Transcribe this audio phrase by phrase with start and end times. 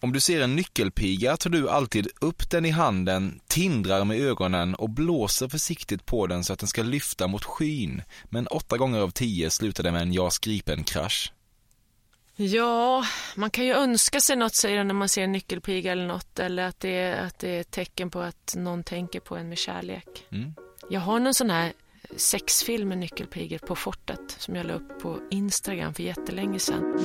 [0.00, 4.74] Om du ser en nyckelpiga tar du alltid upp den i handen, tindrar med ögonen
[4.74, 8.02] och blåser försiktigt på den så att den ska lyfta mot skyn.
[8.24, 11.32] Men åtta gånger av tio slutar det med en JAS Gripen-krasch.
[12.36, 16.38] Ja, man kan ju önska sig något säger när man ser en nyckelpiga eller något
[16.38, 19.48] eller att det, är, att det är ett tecken på att någon tänker på en
[19.48, 20.26] med kärlek.
[20.32, 20.54] Mm.
[20.90, 21.72] Jag har någon sån här
[22.16, 26.98] sexfilm med nyckelpigor på fortet som jag la upp på Instagram för jättelänge sedan.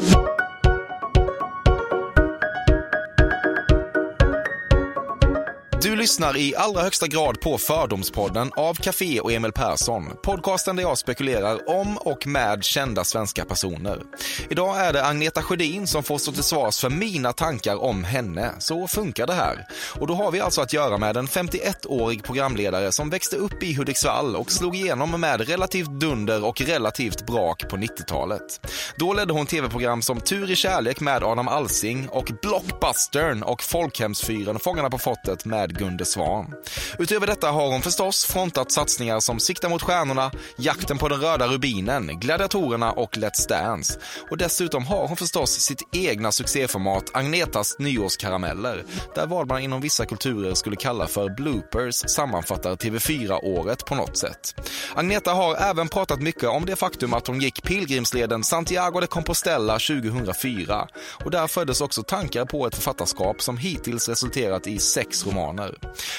[5.83, 10.03] Du lyssnar i allra högsta grad på Fördomspodden av Café och Emil Persson.
[10.23, 14.01] Podcasten där jag spekulerar om och med kända svenska personer.
[14.49, 18.51] Idag är det Agneta Sjödin som får stå till svars för mina tankar om henne.
[18.59, 19.67] Så funkar det här.
[19.99, 23.73] Och då har vi alltså att göra med en 51-årig programledare som växte upp i
[23.73, 28.67] Hudiksvall och slog igenom med relativt dunder och relativt brak på 90-talet.
[28.97, 34.59] Då ledde hon tv-program som Tur i kärlek med Adam Alsing och Blockbustern och Folkhemsfyren
[34.59, 36.53] Fångarna på fortet med Gunde Svan.
[36.99, 41.47] Utöver detta har hon förstås frontat satsningar som Sikta mot stjärnorna, Jakten på den röda
[41.47, 43.99] rubinen, Gladiatorerna och Let's Dance.
[44.29, 48.83] Och dessutom har hon förstås sitt egna succéformat Agnetas nyårskarameller,
[49.15, 54.55] där vad man inom vissa kulturer skulle kalla för bloopers sammanfattar TV4-året på något sätt.
[54.95, 59.73] Agneta har även pratat mycket om det faktum att hon gick pilgrimsleden Santiago de Compostela
[59.73, 60.87] 2004
[61.23, 65.62] och där föddes också tankar på ett författarskap som hittills resulterat i sex romaner.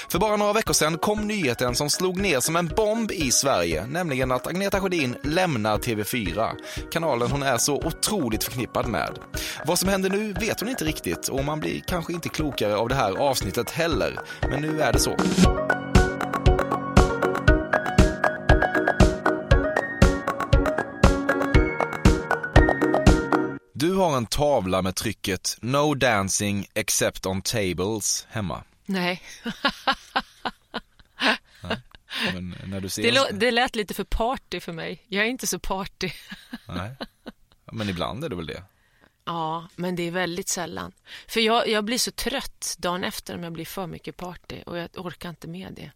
[0.09, 3.85] För bara några veckor sedan kom nyheten som slog ner som en bomb i Sverige,
[3.85, 6.49] nämligen att Agneta Sjödin lämnar TV4,
[6.91, 9.19] kanalen hon är så otroligt förknippad med.
[9.65, 12.89] Vad som händer nu vet hon inte riktigt och man blir kanske inte klokare av
[12.89, 14.19] det här avsnittet heller,
[14.49, 15.15] men nu är det så.
[23.73, 28.63] Du har en tavla med trycket “No dancing except on tables” hemma.
[28.85, 29.21] Nej,
[32.33, 35.03] Men när du ser det, lå- det lät lite för party för mig.
[35.07, 36.11] Jag är inte så party.
[36.67, 36.95] Nej.
[37.71, 38.63] Men ibland är det väl det.
[39.25, 40.91] Ja, men det är väldigt sällan.
[41.27, 44.77] För jag, jag blir så trött dagen efter om jag blir för mycket party och
[44.77, 45.91] jag orkar inte med det.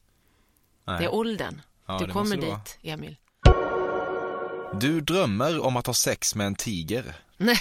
[0.85, 0.99] Nej.
[0.99, 1.61] Det är åldern.
[1.85, 3.17] Ja, du kommer dit, Emil.
[4.79, 7.15] Du drömmer om att ha sex med en tiger.
[7.37, 7.59] Nej,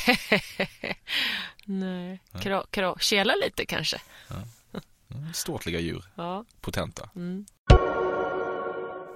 [1.64, 2.20] nej.
[2.42, 2.98] Kra, kra.
[2.98, 4.00] Kela lite kanske.
[4.30, 4.42] Mm,
[5.34, 6.44] Ståtliga djur, Ja.
[6.60, 7.10] potenta.
[7.16, 7.44] Mm.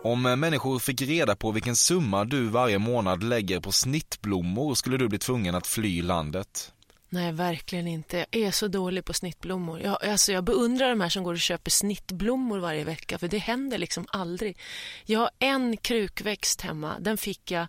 [0.04, 4.97] Om eh, människor fick reda på vilken summa du varje månad lägger på snittblommor skulle
[4.97, 6.72] du bli tvungen att fly landet.
[7.08, 8.26] Nej, verkligen inte.
[8.31, 9.81] Jag är så dålig på snittblommor.
[9.81, 13.38] Jag, alltså, jag beundrar de här som går och köper snittblommor varje vecka, för det
[13.38, 14.58] händer liksom aldrig.
[15.04, 16.98] Jag har en krukväxt hemma.
[17.00, 17.66] Den fick jag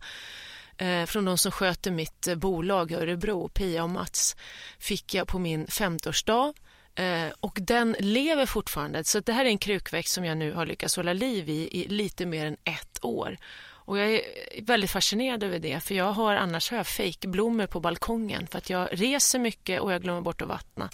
[0.78, 4.35] eh, från de som sköter mitt eh, bolag i Örebro, Pia och Mats,
[4.79, 6.53] fick jag på min 50-årsdag.
[6.95, 9.03] Eh, och den lever fortfarande.
[9.03, 11.87] Så det här är en krukväxt som jag nu har lyckats hålla liv i i
[11.87, 13.37] lite mer än ett år.
[13.85, 14.21] Och jag är
[14.61, 18.69] väldigt fascinerad över det, för jag har annars har jag fejkblommor på balkongen för att
[18.69, 20.89] jag reser mycket och jag glömmer bort att vattna.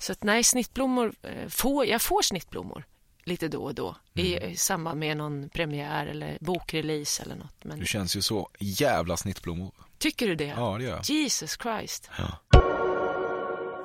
[0.00, 2.84] Så att nej, snittblommor, eh, får, jag får snittblommor
[3.24, 7.64] lite då och då i, i samband med någon premiär eller bokrelease eller något.
[7.64, 9.72] Men Du känns ju så jävla snittblommor.
[9.98, 10.54] tycker du det?
[10.56, 11.04] Ja, det gör jag.
[11.10, 12.10] Jesus Christ.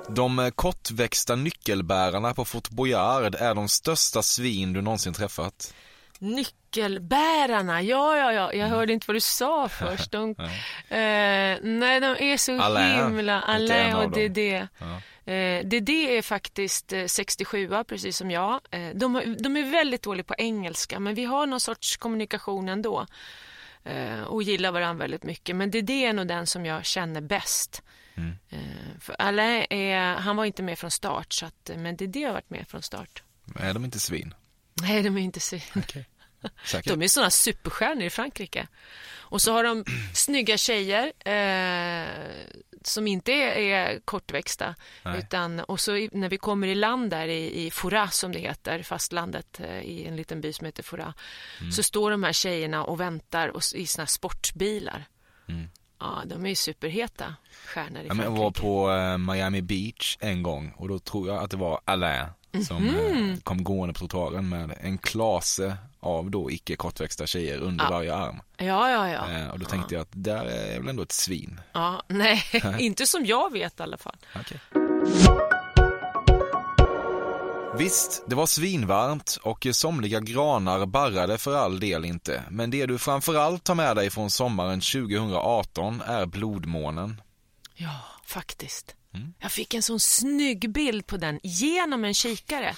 [0.09, 5.73] De kortväxta nyckelbärarna på Fort Boyard är de största svin du någonsin träffat.
[6.19, 8.59] Nyckelbärarna, ja, ja, ja, Mm.
[8.59, 10.11] jag hörde inte vad du sa först.
[10.11, 10.29] De,
[10.89, 13.41] eh, nej, de är så Alain himla...
[13.41, 14.11] Alain och.
[14.11, 14.67] DD.
[14.77, 15.01] Ja.
[15.33, 18.59] Eh, DD är faktiskt eh, 67 precis som jag.
[18.71, 23.05] Eh, de, de är väldigt dåliga på engelska, men vi har någon sorts kommunikation ändå.
[23.83, 25.55] Eh, och gillar varandra väldigt mycket.
[25.55, 27.81] Men DD är nog den som jag känner bäst.
[28.17, 28.35] Mm.
[28.49, 32.23] Eh, för Alain är, han var inte med från start, så att, eh, men DD
[32.25, 33.23] har varit med från start.
[33.55, 34.33] Är de inte svin?
[34.81, 35.59] Nej, de är inte så...
[36.65, 36.87] Säkert.
[36.93, 38.67] De är såna superstjärnor i Frankrike.
[39.29, 42.07] Och så har de snygga tjejer eh,
[42.81, 44.75] som inte är, är kortväxta.
[45.17, 48.39] Utan, och så i, när vi kommer i land där i, i Fora som det
[48.39, 51.13] heter, fastlandet eh, i en liten by som heter Fora,
[51.59, 51.71] Mm.
[51.71, 55.05] så står de här tjejerna och väntar och, i såna här sportbilar.
[55.47, 55.69] Mm.
[55.99, 57.35] Ja, de är ju superheta
[57.65, 61.27] stjärnor i Ja, men jag var på eh, Miami Beach en gång och då tror
[61.27, 62.25] jag att det var Alain
[62.67, 67.85] som eh, kom gående på trottoaren med en klase av då icke kortväxta tjejer under
[67.85, 67.91] Ja.
[67.91, 68.39] varje arm.
[68.57, 69.31] Ja, ja, ja.
[69.31, 71.59] Eh, och då tänkte jag att där är väl ändå ett svin.
[71.73, 72.43] ja nej,
[72.79, 74.15] inte som jag vet i alla fall.
[74.35, 74.59] Okej.
[77.77, 82.43] Visst, det var svinvarmt och somliga granar barrade för all del inte.
[82.49, 87.21] Men det du framförallt tar med dig från sommaren 2018 är blodmånen.
[87.75, 88.95] Ja, faktiskt.
[89.13, 89.33] Mm.
[89.39, 92.75] Jag fick en sån snygg bild på den genom en kikare.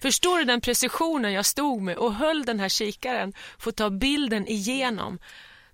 [0.00, 3.90] Förstår du den precisionen jag stod med och höll den här kikaren för att ta
[3.90, 5.18] bilden igenom.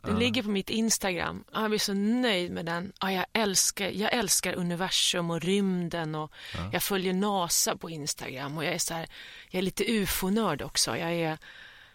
[0.06, 1.44] Den ligger på mitt Instagram.
[1.52, 2.92] Ja, Jag blir så nöjd med den.
[3.00, 6.32] Ja, jag, älskar, jag älskar universum och rymden och
[6.72, 9.06] jag följer NASA på Instagram och jag är, så här,
[9.50, 10.96] jag är lite ufo-nörd också.
[10.96, 11.38] Jag, är,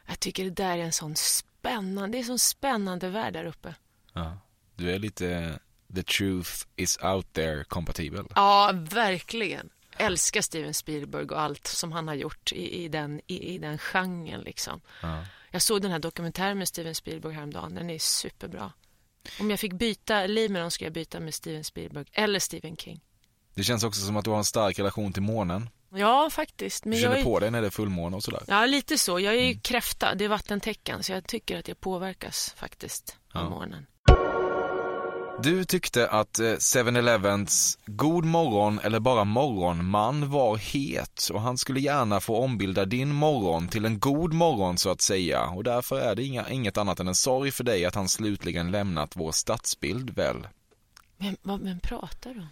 [0.06, 3.45] jag tycker det där är en sån spännande, det är en sån spännande värld där
[3.45, 3.75] uppe.
[4.13, 4.38] Ja.
[4.75, 5.59] Du är lite
[5.95, 8.25] the truth is out there kompatibel.
[8.35, 9.69] Ja, verkligen.
[9.97, 13.77] Älskar Steven Spielberg och allt som han har gjort i, i, den, i, i den
[13.77, 14.41] genren.
[14.41, 14.81] Liksom.
[15.01, 15.25] Ja.
[15.51, 17.75] Jag såg den här dokumentären med Steven Spielberg häromdagen.
[17.75, 18.72] Den är superbra.
[19.40, 22.78] Om jag fick byta liv med någon skulle jag byta med Steven Spielberg eller Stephen
[22.78, 23.00] King.
[23.56, 25.69] Det känns också som att du har en stark relation till månen.
[25.96, 26.84] Ja, faktiskt.
[26.84, 28.44] Du Men känner jag är, på dig när det är fullmåne och sådär.
[28.48, 29.19] Ja, lite så.
[29.19, 33.44] Jag är ju kräfta, det är vattentecken, så jag tycker att jag påverkas faktiskt av
[33.44, 33.50] Ja.
[33.50, 33.86] månen.
[35.44, 41.80] Du tyckte att eh, 7-Elevens God morgon eller bara morgonman var het och han skulle
[41.80, 46.15] gärna få ombilda din morgon till en god morgon så att säga och därför är
[46.15, 50.09] det inga, inget annat än en sorg för dig att han slutligen lämnat vår stadsbild
[50.09, 50.47] väl.
[51.18, 52.47] Men vad, vem pratar du om?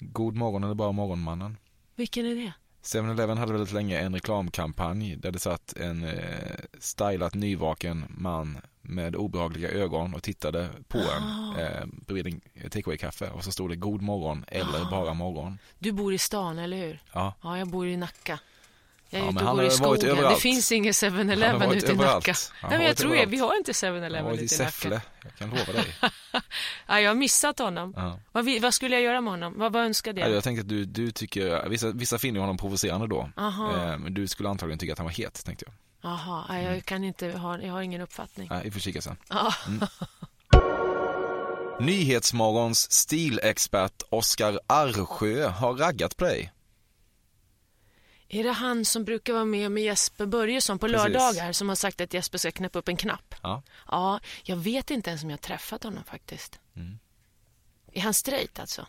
[0.00, 1.56] God morgon eller bara morgonmannen.
[1.96, 2.52] Vilken är det?
[2.82, 9.16] 7-Eleven hade väldigt länge en reklamkampanj där det satt en eh, stylat nyvaken man med
[9.16, 14.02] obehagliga ögon och tittade på en eh, bredvid en takeaway-kaffe och så stod det god
[14.02, 15.58] morgon eller bara morgon.
[15.78, 17.02] Du bor i stan, eller hur?
[17.12, 18.38] Ja, Ja, jag bor i Nacka.
[19.14, 20.16] Jag är Ja, ute och går i skogen.
[20.16, 22.26] Det finns ingen Han har 7-Eleven varit ute i överallt.
[22.26, 22.38] Nacka.
[22.60, 23.30] Han Nej, men jag tror överallt.
[23.32, 24.70] Vi har inte han har 7-Eleven varit i ute i Nacka.
[24.70, 25.94] Säffle, jag kan lova dig.
[26.86, 27.92] Ja, jag har missat honom.
[27.96, 28.18] Ja.
[28.32, 29.54] Vad, vad skulle jag göra med honom?
[29.56, 30.36] Vad, vad önskade Ja, jag?
[30.36, 33.30] Jag tänkte att du, du tycker, vissa, vissa finner honom provocerande då.
[33.36, 33.70] Aha.
[33.76, 35.74] Eh, Men du skulle antagligen tycka att han var het, tänkte jag.
[36.02, 36.74] Jaha, nej, Mm.
[36.74, 38.48] jag kan inte ha, jag har ingen uppfattning.
[38.50, 39.16] Nej, vi får kika sen.
[39.28, 39.54] Ja.
[41.80, 46.52] Nyhetsmorgons stilexpert Oskar Arsjö har raggat på dig.
[48.28, 51.02] Är det han som brukar vara med med Jesper Börjesson på Precis.
[51.08, 53.34] lördagar som har sagt att Jesper ska knäppa upp en knapp?
[53.42, 53.62] Ja.
[53.88, 56.60] Ja, jag vet inte ens om jag har träffat honom faktiskt.
[56.76, 56.98] Mm.
[57.92, 58.86] Är han straight alltså?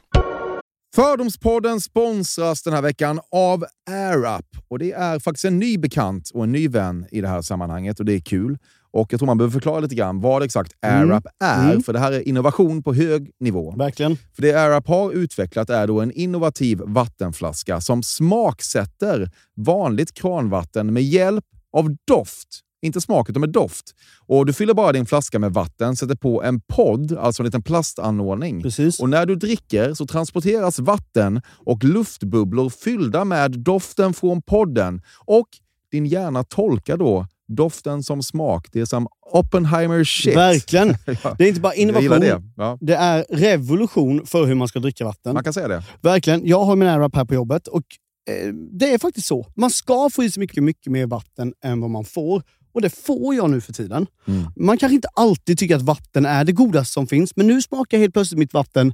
[0.96, 4.46] Fördomspodden sponsras den här veckan av AirUp.
[4.68, 8.00] Och det är faktiskt en ny bekant och en ny vän i det här sammanhanget
[8.00, 8.58] och det är kul.
[8.92, 11.84] Och jag tror man behöver förklara lite grann vad exakt AirUp är, Mm.
[11.84, 13.76] för det här är innovation på hög nivå.
[13.78, 14.18] Verkligen.
[14.36, 21.04] För det AirUp har utvecklat är då en innovativ vattenflaska som smaksätter vanligt kranvatten med
[21.04, 21.46] hjälp
[21.78, 22.48] av doft.
[22.84, 23.96] Inte smak, utan med doft.
[24.28, 27.64] Och Du fyller bara din flaska med vatten, sätter på en podd, alltså en liten
[27.64, 28.62] plastanordning.
[28.64, 29.00] Precis.
[29.00, 35.02] Och när du dricker så transporteras vatten och luftbubblor fyllda med doften från podden.
[35.26, 35.48] Och
[35.92, 38.68] din hjärna tolkar då doften som smak.
[38.72, 40.36] Det är som Oppenheimer shit.
[40.36, 40.90] Verkligen.
[41.24, 42.20] Ja, Det är inte bara innovation.
[42.20, 42.42] det.
[42.56, 45.34] Ja, Det är revolution för hur man ska dricka vatten.
[45.34, 45.84] man kan säga det.
[46.02, 46.48] Verkligen.
[46.48, 47.84] Jag har min AirUp här på jobbet och
[48.30, 49.48] eh, det är faktiskt så.
[49.56, 52.44] Man ska få i sig mycket, mycket mer vatten än vad man får.
[52.74, 54.08] Och det får jag nu för tiden.
[54.28, 54.44] Mm.
[54.56, 57.98] Man kanske inte alltid tycker att vatten är det godaste som finns, men nu smakar
[57.98, 58.94] helt plötsligt mitt vatten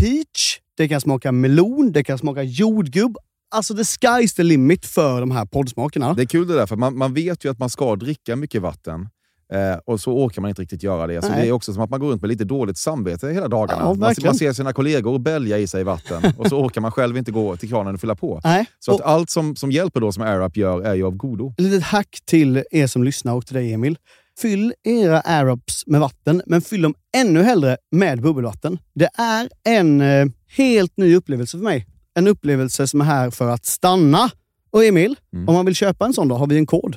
[0.00, 3.16] peach, det kan smaka melon, det kan smaka jordgubb.
[3.54, 6.14] Alltså the sky's the limit för de här poddsmakerna.
[6.14, 8.62] Det är kul det där, för man, man vet ju att man ska dricka mycket
[8.62, 9.08] vatten.
[9.52, 11.22] Eh, och så orkar man inte riktigt göra det.
[11.22, 13.82] Så det är också som att man går runt med lite dåligt samvete hela dagarna.
[13.82, 17.16] Ja, man, man ser sina kollegor bälja i sig vatten och så orkar man själv
[17.16, 18.40] inte gå till kranen och fylla på.
[18.44, 18.66] Nej.
[18.78, 21.54] Så att Och allt som, som hjälper då, som AirUp gör, är ju av godo.
[21.58, 23.98] ett litet hack till er som lyssnar och till dig Emil.
[24.38, 28.78] Fyll era AirUps med vatten, men fyll dem ännu hellre med bubbelvatten.
[28.94, 31.86] Det är en eh, helt ny upplevelse för mig.
[32.14, 34.30] En upplevelse som är här för att stanna.
[34.70, 35.48] Och Emil, Mm.
[35.48, 36.96] om man vill köpa en sån då, har vi en kod.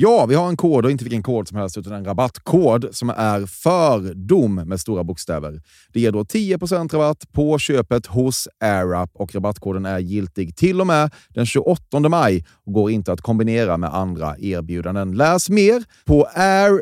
[0.00, 3.10] Ja, vi har en kod och inte vilken kod som helst utan en rabattkod som
[3.10, 5.62] är FÖRDOM med stora bokstäver.
[5.92, 10.86] Det ger då 10% rabatt på köpet hos AirUp och rabattkoden är giltig till och
[10.86, 15.16] med den 28 maj och går inte att kombinera med andra erbjudanden.
[15.16, 16.80] Läs mer på air-app.se.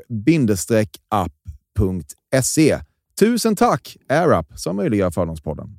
[3.19, 5.79] Tusen tack AirUp som möjliggör Fördomspodden.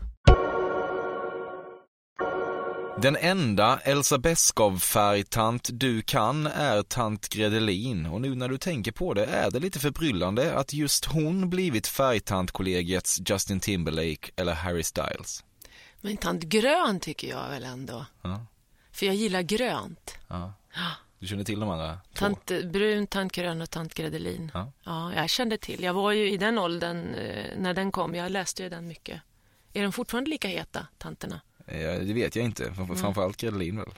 [2.97, 9.13] Den enda Elsa Beskow-färgtant du kan är tant Gredelin och nu när du tänker på
[9.13, 15.43] det är det lite förbryllande att just hon blivit färgtantkollegiets Justin Timberlake eller Harry Styles.
[16.01, 18.05] Men tant grön tycker jag väl ändå.
[18.21, 18.45] Ja.
[18.91, 20.17] För jag gillar grönt.
[20.27, 20.53] Ja.
[21.19, 22.25] Du känner till de andra två?
[22.25, 24.51] Tant brun, tant grön och tant Gredelin.
[24.53, 24.71] Ja.
[24.83, 25.83] ja, jag kände till.
[25.83, 28.15] Jag var ju i den åldern eh, när den kom.
[28.15, 29.21] Jag läste ju den mycket.
[29.73, 31.41] Är de fortfarande lika heta, tanterna?
[31.65, 32.73] Ja, det vet jag inte.
[32.73, 33.89] Framför- Framförallt Gredelin väl?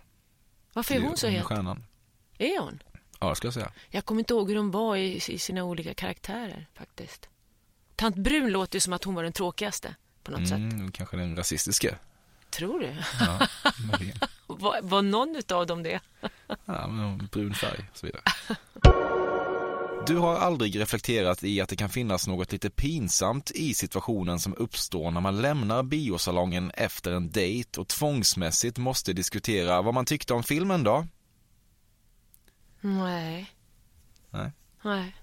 [0.74, 1.44] Varför är hon så het?
[1.46, 1.84] Stjärnan.
[2.38, 2.84] Är hon?
[3.20, 3.72] Ja, det ska jag säga.
[3.90, 7.30] Jag kommer inte ihåg hur de var i, i sina olika karaktärer faktiskt.
[7.96, 10.58] Tant Brun låter ju som att hon var den tråkigaste på något sätt.
[10.58, 11.96] Mm, kanske den rasistiska.
[12.50, 12.96] Tror du?
[13.20, 13.48] Ja.
[14.48, 16.00] Var, var någon utav dem det?
[16.66, 18.24] Ja, men brun färg och så vidare.
[20.08, 24.56] Du har aldrig reflekterat i att det kan finnas något lite pinsamt i situationen som
[24.58, 30.34] uppstår när man lämnar biosalongen efter en dejt och tvångsmässigt måste diskutera vad man tyckte
[30.34, 31.08] om filmen då?
[32.82, 33.52] Nej.
[34.30, 34.52] Nej.
[34.84, 35.16] Nej.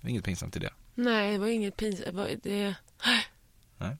[0.00, 0.72] Det är inget pinsamt i det.
[0.94, 2.06] Nej, det var inget pinsamt.
[2.06, 2.12] Det...
[2.12, 2.74] var-.
[3.78, 3.96] Nej.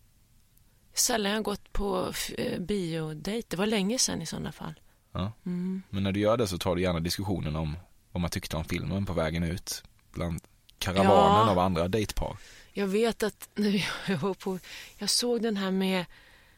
[0.94, 3.47] Sällan jag gått på eh, biodejt.
[3.49, 4.80] Det var länge sedan i sådana fall.
[5.12, 5.33] Ja.
[5.47, 5.83] Mm.
[5.90, 7.76] Men när du gör det så tar du gärna diskussionen om
[8.12, 9.83] vad man tyckte om filmen på vägen ut
[10.14, 10.40] bland
[10.78, 11.50] karavanen Ja.
[11.50, 12.37] av andra dejtpar.
[12.73, 14.59] Jag vet att när jag var på...
[14.99, 16.04] Jag såg den här med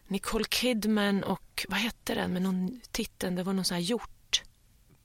[0.08, 3.34] Nicole Kidman och vad hette den med någon titeln?
[3.34, 4.42] Det var någon sån här hjort.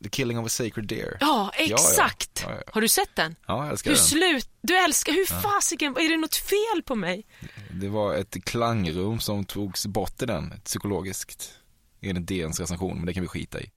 [0.03, 1.17] The Killing of a Sacred Deer.
[1.19, 1.63] Ja, ja.
[1.63, 2.41] exakt!
[2.47, 2.61] Ja, ja.
[2.73, 3.35] Har du sett den?
[3.47, 4.05] Ja, jag älskar Hur den.
[4.05, 4.49] slut...
[4.61, 5.13] Du älskar...
[5.13, 5.95] Hur fasiken...
[5.97, 7.25] Är det något fel på mig?
[7.71, 11.53] Det var ett klangrum som togs bort i den, psykologiskt.
[12.01, 13.69] Enligt DNs recension, men det kan vi skita i.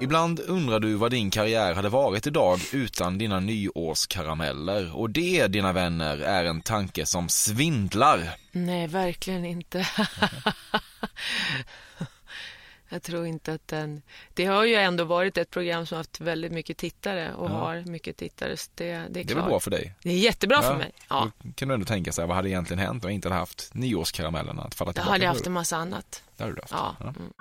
[0.00, 4.96] Ibland undrar du vad din karriär hade varit idag utan dina nyårskarameller.
[4.96, 8.30] Och det, dina vänner, är en tanke som svindlar.
[8.52, 9.88] Nej, verkligen inte.
[12.88, 14.02] Jag tror inte att den...
[14.34, 17.54] Det har ju ändå varit ett program som haft väldigt mycket tittare och Ja.
[17.54, 18.56] har mycket tittare.
[18.56, 19.36] Så det, det är Det är klart.
[19.38, 19.94] väl bra för dig?
[20.02, 20.92] Det är jättebra Ja, för mig.
[21.08, 23.38] Ja, Då kan du ändå tänka sig, vad hade egentligen hänt om jag inte hade
[23.40, 26.22] haft nyårskaramellerna att falla då tillbaka hade jag haft en massa annat.
[26.36, 26.72] Det hade du haft.
[26.72, 26.96] Ja.
[27.00, 27.32] Mm.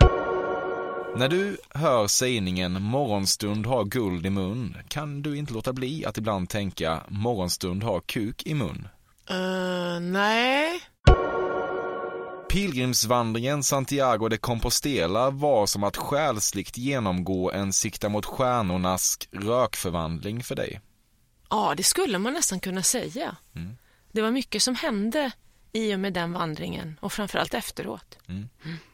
[1.18, 6.18] När du hör sägningen morgonstund har guld i mun kan du inte låta bli att
[6.18, 8.88] ibland tänka morgonstund har kuk i mun.
[9.30, 10.82] Eh, nej.
[12.50, 20.56] Pilgrimsvandringen Santiago de Compostela var som att själsligt genomgå en sikta mot stjärnornas rökförvandling för
[20.56, 20.82] dig.
[21.50, 23.36] Ja, det skulle man nästan kunna säga.
[23.56, 23.78] Mm.
[24.12, 25.32] Det var mycket som hände
[25.72, 28.18] i och med den vandringen och framförallt efteråt.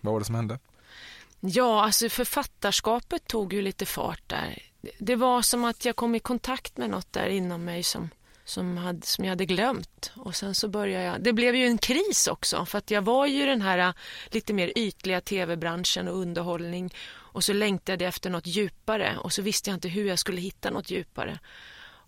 [0.01, 0.59] Vad var det som hände?
[1.43, 4.61] Ja, alltså författarskapet tog ju lite fart där.
[4.97, 8.09] Det var som att jag kom i kontakt med något där inom mig som,
[8.45, 10.11] som, hade, som jag hade glömt.
[10.15, 11.23] Och sen så började jag...
[11.23, 13.93] Det blev ju en kris också för att jag var ju den här äh,
[14.29, 19.41] lite mer ytliga tv-branschen och underhållning och så längtade jag efter något djupare och så
[19.41, 21.39] visste jag inte hur jag skulle hitta något djupare.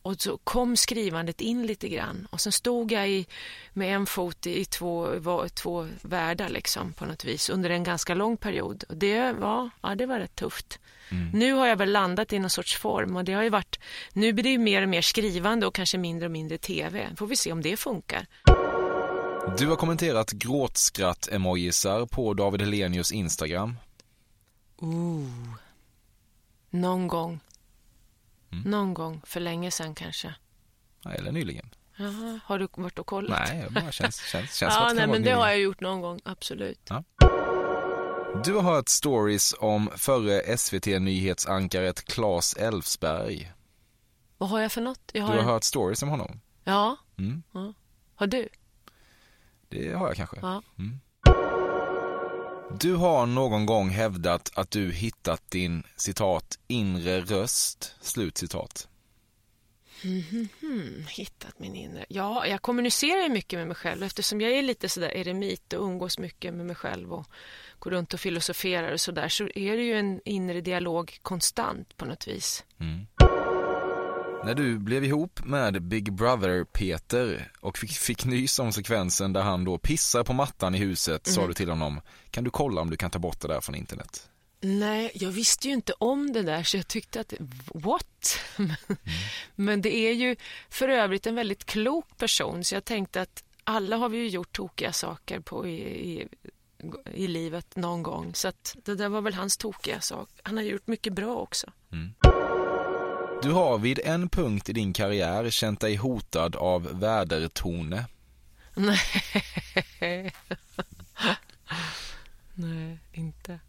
[0.04, 3.28] Och så kom skrivandet in lite grann och sen stod jag i,
[3.74, 5.10] med en fot i två,
[5.54, 8.84] två världar liksom på något vis under en ganska lång period.
[8.90, 10.80] Och det var, ja, det var rätt tufft.
[11.12, 11.30] Mm.
[11.34, 13.80] Nu har jag väl landat i någon sorts form och det har ju varit,
[14.14, 17.10] nu blir det mer och mer skrivande och kanske mindre och mindre tv.
[17.18, 18.28] Får vi se om det funkar.
[19.58, 23.78] Du har kommenterat gråtskratt-emojisar på David Helenius Instagram.
[24.78, 25.56] Ooh.
[26.70, 27.40] Någon gång.
[28.54, 28.72] Mm.
[28.72, 30.36] Någon gång, för länge sedan kanske.
[31.06, 31.70] eller nyligen.
[31.96, 33.50] Jaha, har du varit och kollat?
[33.50, 36.80] Nej, bara känns, känns, känns ja, nej, men det har jag gjort någon gång, absolut.
[36.90, 37.04] Ja.
[38.44, 43.52] Du har hört stories om förre SVT-nyhetsankaret Claes Elfsberg.
[44.38, 45.12] Vad har jag för något?
[45.14, 45.34] Jag har...
[45.34, 46.42] Du har hört stories om honom?
[46.64, 46.98] Ja.
[47.18, 47.44] Mm.
[47.52, 47.74] ja.
[48.16, 48.50] Har du?
[49.70, 50.38] Det har jag kanske.
[50.42, 50.62] Ja.
[50.80, 51.00] Mm.
[52.80, 58.88] Du har någon gång hävdat att du hittat din citat inre röst, slutcitat.
[60.04, 61.06] Mm, mm, mm.
[61.10, 62.06] Hittat min inre...
[62.10, 66.20] Ja, jag kommunicerar mycket med mig själv eftersom jag är lite sådär eremit och umgås
[66.20, 67.28] mycket med mig själv och
[67.80, 72.06] går runt och filosoferar och sådär så är det ju en inre dialog konstant på
[72.06, 72.64] något vis.
[72.80, 73.06] Mm.
[74.46, 79.42] När du blev ihop med Big Brother Peter och fick, fick nys om sekvensen där
[79.42, 81.36] han då pissar på mattan i huset mm.
[81.36, 83.76] sa du till honom, kan du kolla om du kan ta bort det där från
[83.76, 84.30] internet?
[84.62, 87.34] Nej, jag visste ju inte om det där så jag tyckte att,
[87.74, 88.40] what?
[88.58, 88.72] mm.
[89.56, 90.36] Men det är ju
[90.70, 94.52] för övrigt en väldigt klok person så jag tänkte att alla har vi ju gjort
[94.52, 95.82] tokiga saker på i,
[96.12, 96.28] i,
[97.14, 100.30] i livet någon gång så att det där var väl hans tokiga sak.
[100.44, 101.72] Han har gjort mycket bra också.
[101.92, 102.14] Mm.
[103.44, 108.06] Du har vid en punkt i din karriär känt dig hotad av vädertone.
[110.00, 110.34] Nej.
[112.54, 113.60] Nej, inte.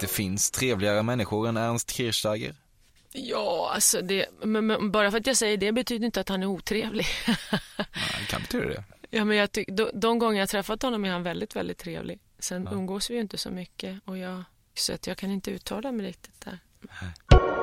[0.00, 2.54] Det finns trevligare människor än Ernst Kirchsteiger.
[3.12, 6.42] Ja, alltså det, men, men, bara för att jag säger det betyder inte att han
[6.42, 7.06] är otrevlig.
[7.26, 7.88] Nej,
[8.20, 8.84] det kan betyda det.
[9.10, 12.20] Ja, men jag tyck, de, de gånger jag träffat honom är han väldigt, väldigt trevlig.
[12.38, 12.76] Sen ja.
[12.76, 14.42] umgås vi ju inte så mycket och jag,
[14.74, 16.58] så att jag kan inte uttala mig riktigt där.
[16.80, 17.55] Nej.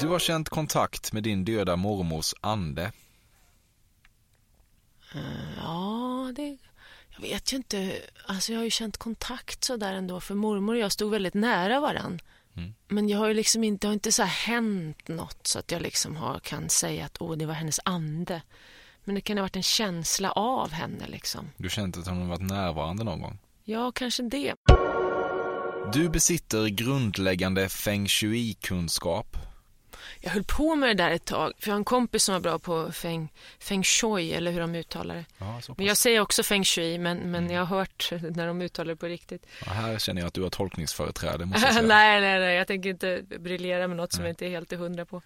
[0.00, 2.92] Du har känt kontakt med din döda mormors ande.
[5.14, 6.58] Uh, ja, det...
[7.10, 7.92] Jag vet ju inte.
[8.26, 10.20] Alltså jag har ju känt kontakt så där ändå.
[10.20, 12.20] För mormor och jag stod väldigt nära varann.
[12.56, 12.74] Mm.
[12.88, 15.82] Men jag har ju liksom inte, det har inte så hänt något så att jag
[15.82, 18.42] liksom har, kan säga att åh, det var hennes ande.
[19.04, 21.50] Men det kan ha varit en känsla av henne liksom.
[21.56, 23.38] Du känt att hon har varit närvarande någon gång?
[23.64, 24.54] Ja, kanske det.
[25.92, 29.36] Du besitter grundläggande feng shui-kunskap
[30.20, 32.40] jag höll på med det där ett tag, för jag har en kompis som var
[32.40, 35.24] bra på feng, feng shui, eller hur de uttalar det.
[35.38, 37.50] Ja, men jag säger också feng shui, men, men mm.
[37.50, 39.46] jag har hört när de uttalar det på riktigt.
[39.66, 41.86] Ja, här känner jag att du har tolkningsföreträde, måste jag säga.
[41.86, 44.16] nej, nej, nej, jag tänker inte briljera med något nej.
[44.16, 45.16] som jag inte är helt hundra på.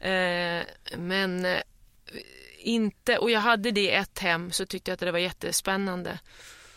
[0.00, 0.62] Eh,
[0.96, 1.60] men eh,
[2.58, 6.18] inte, och jag hade det i ett hem, så tyckte jag att det var jättespännande.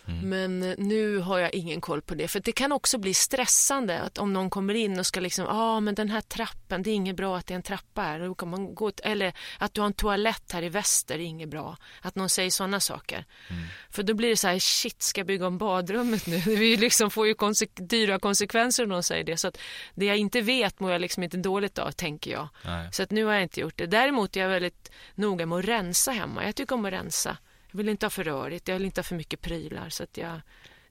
[0.08, 0.30] Mm.
[0.30, 2.28] Men eh, nu har jag ingen koll på det.
[2.28, 5.52] För det kan också bli stressande att om någon kommer in och ska liksom, ja
[5.54, 8.36] ah, men den här trappen, det är inget bra att det är en trappa här.
[8.36, 11.50] Kan man gå, eller att du har en toalett här i väster, det är inget
[11.50, 11.78] bra.
[12.02, 13.26] Att någon säger sådana saker.
[13.50, 13.63] Mm.
[13.89, 16.38] För då blir det så här, shit, ska jag bygga om badrummet nu?
[16.46, 19.38] Vi liksom får ju konse dyra konsekvenser om någon säger det.
[19.38, 19.58] Så att
[19.96, 22.48] det jag inte vet mår jag liksom inte dåligt av, tänker jag.
[22.66, 22.89] Nej.
[22.92, 23.86] Så att nu har jag inte gjort det.
[23.86, 26.46] Däremot är jag väldigt noga med att rensa hemma.
[26.46, 27.38] Jag tycker om att rensa.
[27.74, 29.90] Jag vill inte ha för rörigt, jag vill inte ha för mycket prylar.
[29.90, 30.42] Så att jag,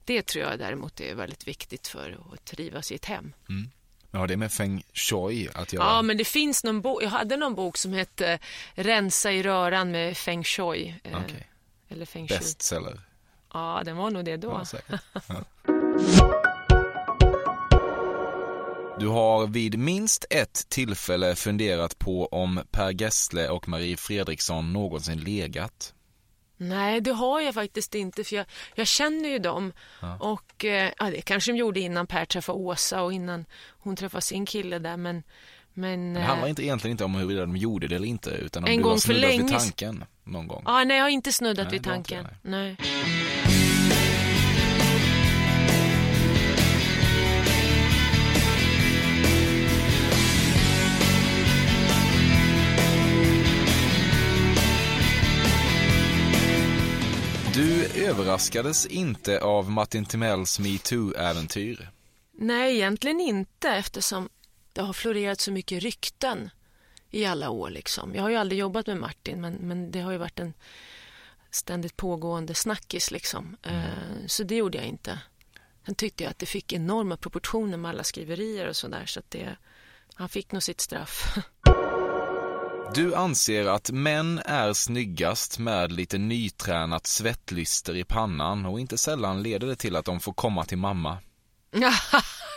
[0.05, 3.33] det tror jag däremot är väldigt viktigt för att trivas i ett hem.
[3.49, 3.69] Mm.
[4.11, 5.83] Ja, det är med feng shui att göra.
[5.83, 7.03] Ja, men det finns någon bok.
[7.03, 8.39] Jag hade någon bok som hette
[8.73, 10.95] Rensa i röran med feng shui.
[11.03, 11.43] Eh, okay.
[11.89, 12.37] Eller feng shui.
[12.37, 12.99] Bestseller.
[13.53, 14.61] Ja, den var nog det då.
[14.71, 14.79] Ja,
[15.27, 15.43] ja.
[18.99, 25.19] Du har vid minst ett tillfälle funderat på om Per Gessle och Marie Fredriksson någonsin
[25.19, 25.93] legat.
[26.57, 29.73] Nej, det har jag faktiskt inte för jag, jag känner ju dem.
[30.01, 30.17] Ja.
[30.19, 34.21] Och eh, ja, det kanske de gjorde innan Per träffade Åsa och innan hon träffade
[34.21, 35.23] sin kille där men
[35.75, 38.63] men, det handlar eh, inte, egentligen inte om huruvida de gjorde det eller inte utan
[38.63, 40.63] om en du gång har snuddat vid tanken någon gång.
[40.65, 42.27] Ah, nej, jag har inte snuddat nej, vid tanken.
[42.41, 42.77] nej.
[42.79, 43.52] nej.
[58.05, 61.89] Överraskades inte av Martin Timells metoo-äventyr?
[62.31, 64.29] Nej, egentligen inte eftersom
[64.73, 66.49] det har florerat så mycket rykten
[67.09, 67.69] i alla år.
[67.69, 68.15] Liksom.
[68.15, 70.53] Jag har ju aldrig jobbat med Martin men, men det har ju varit en
[71.51, 73.11] ständigt pågående snackis.
[73.11, 73.57] Liksom.
[73.63, 75.19] Eh, så det gjorde jag inte.
[75.85, 79.31] Sen tyckte jag att det fick enorma proportioner med alla skriverier och sådär så att
[79.31, 79.55] det,
[80.13, 81.37] han fick nog sitt straff.
[82.95, 89.43] Du anser att män är snyggast med lite nytränat svettlyster i pannan och inte sällan
[89.43, 91.17] leder det till att de får komma till mamma.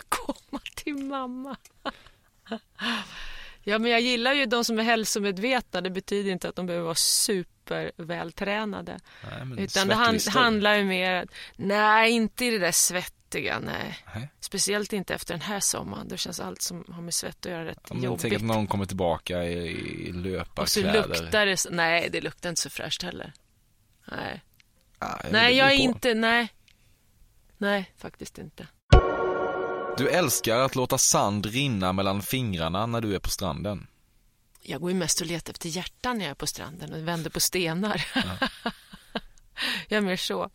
[0.09, 1.57] Komma till mamma.
[3.62, 5.81] Ja, men jag gillar ju de som är hälsomedvetna.
[5.81, 8.99] Det betyder inte att de behöver vara supervältränade.
[9.22, 11.27] Nej, Utan det hand, handlar ju mer...
[11.57, 12.72] Nej, inte i det där
[13.27, 13.61] svettiga.
[13.61, 13.99] Nej.
[14.15, 14.29] Nej.
[14.41, 16.09] Speciellt inte efter den här sommaren.
[16.09, 18.21] Då känns allt som har med svett att göra rätt man jobbigt.
[18.23, 19.69] tänker att någon kommer tillbaka i,
[20.09, 20.11] i
[20.57, 21.09] Och så löparkläder.
[21.09, 21.67] luktar det...
[21.71, 23.33] Nej, det luktar inte så fräscht heller.
[24.12, 24.43] Nej,
[25.01, 25.83] Ja, det nej jag är på.
[25.83, 26.15] inte...
[26.15, 26.49] Nej.
[27.59, 28.67] Nej, faktiskt inte.
[29.99, 33.87] Du älskar att låta sand rinna mellan fingrarna när du är på stranden.
[34.62, 37.31] Jag går ju mest och letar efter hjärtan när jag är på stranden och vänder
[37.31, 38.05] på stenar.
[39.89, 40.51] jag är mer så.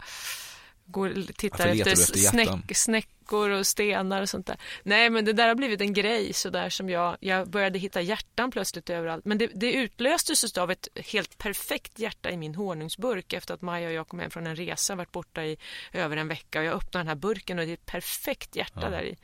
[0.91, 4.57] Går tittar efter, efter snäck, snäckor och stenar och sånt där.
[4.83, 8.01] Nej, men det där har blivit en grej så där som jag, jag började hitta
[8.01, 9.25] hjärtan plötsligt överallt.
[9.25, 13.87] Men det, det utlöstes av ett helt perfekt hjärta i min honungsburk efter att Maja
[13.87, 15.57] och jag kom hem från en resa, varit borta i
[15.93, 18.89] över en vecka och jag öppnade den här burken och det är ett perfekt hjärta
[18.89, 19.17] där i.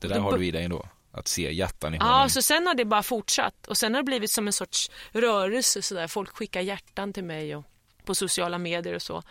[0.00, 0.86] Det där har du i dig ändå.
[1.12, 2.30] Att se hjärtan i Ja, honung.
[2.30, 5.82] så sen har det bara fortsatt och sen har det blivit som en sorts rörelse
[5.82, 6.06] sådär.
[6.08, 7.64] Folk skickar hjärtan till mig och
[8.04, 9.22] på sociala medier och så.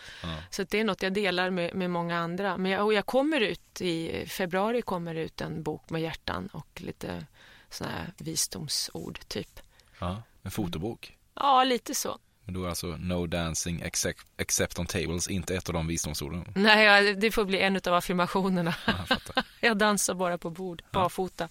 [0.50, 2.58] Så att det är något jag delar med, med många andra.
[2.58, 6.82] Men jag, och jag kommer ut i februari kommer ut en bok med hjärtan och
[6.82, 7.26] lite
[7.70, 9.60] sådana här visdomsord typ.
[10.00, 11.18] Ja, en fotobok.
[11.36, 12.20] Ja, lite så.
[12.50, 16.46] Men då är alltså no dancing except, except on tables inte ett av de visdomsorden.
[16.56, 18.76] Nej, ja, det får bli en av affirmationerna.
[18.86, 19.44] Ja, jag.
[19.62, 21.50] Jag dansar bara på bord, barfota.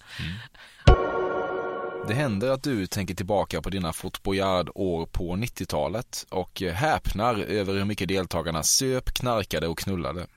[2.07, 7.73] Det händer att du tänker tillbaka på dina Fort Boyard-år på 90-talet och häpnar över
[7.73, 10.27] hur mycket deltagarna söp, knarkade och knullade.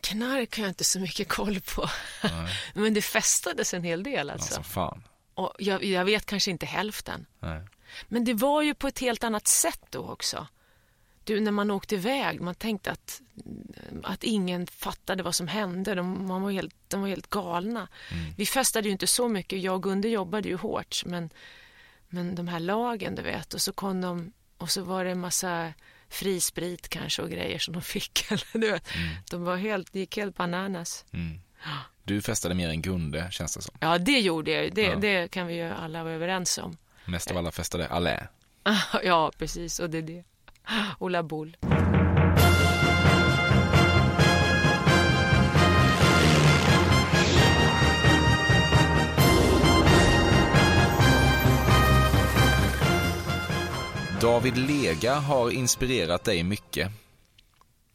[0.00, 1.88] Knark har jag inte så mycket koll på.
[2.74, 4.56] Men det festades en hel del alltså.
[4.56, 5.02] Alltså fan.
[5.34, 7.26] Och jag, jag vet kanske inte hälften.
[7.40, 7.60] Nej.
[8.08, 10.46] Men det var ju på ett helt annat sätt då också.
[11.26, 13.22] Du, när man åkte iväg, man tänkte att,
[14.02, 15.94] att ingen fattade vad som hände.
[15.94, 17.88] De, man var helt, de var helt galna.
[18.36, 19.62] Vi festade ju inte så mycket.
[19.62, 21.02] Jag och Gunde jobbade ju hårt.
[21.06, 21.30] Men,
[22.08, 23.54] men de här lagen, du vet.
[23.54, 25.72] Och så kom de och så var det en massa
[26.08, 28.26] frisprit kanske och grejer som de fick.
[28.30, 28.88] Eller, du vet.
[29.30, 31.04] De var helt, gick helt bananas.
[31.12, 31.40] Mm.
[32.04, 33.74] Du festade mer än Gunde, känns det som.
[33.80, 34.74] Ja, det gjorde jag.
[34.74, 34.96] Det, Ja.
[34.96, 36.76] det kan vi ju alla vara överens om.
[37.04, 38.20] Mest av alla festade Alain.
[39.04, 39.78] ja, precis.
[39.78, 40.24] Och det är det.
[40.98, 41.56] Ola Bull.
[54.20, 56.90] David Lega har inspirerat dig mycket.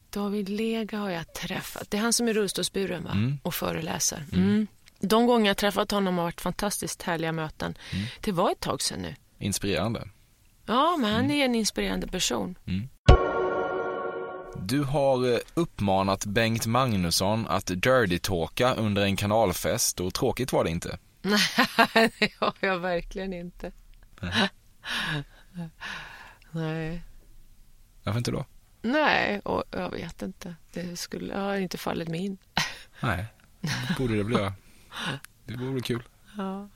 [0.10, 1.92] David Lega har jag träffat.
[1.92, 3.12] Det är han som är rullstolsburen va?
[3.12, 3.38] Mm.
[3.44, 4.26] och föreläser.
[4.34, 4.68] Mm.
[5.00, 7.78] De gånger jag träffat honom har varit fantastiskt härliga möten.
[7.92, 8.06] Mm.
[8.22, 9.16] Det var ett tag sedan nu.
[9.40, 10.08] Inspirerande.
[10.72, 11.22] Ja, men Mm.
[11.22, 12.58] han är en inspirerande person.
[14.64, 20.70] Du har eh, uppmanat Bengt Magnusson att dirty-talka under en kanalfest och tråkigt var det
[20.70, 20.98] inte.
[21.22, 21.40] Nej,
[22.20, 23.72] det har jag verkligen inte.
[26.52, 27.02] Nej.
[28.04, 28.46] Varför inte då?
[28.82, 30.56] Nej, och jag vet inte.
[30.74, 32.38] Det skulle ja, inte fallit mig in.
[33.00, 33.26] Nej,
[33.62, 34.54] det borde det göra.
[35.46, 36.04] Det vore kul.
[36.38, 36.70] Ja.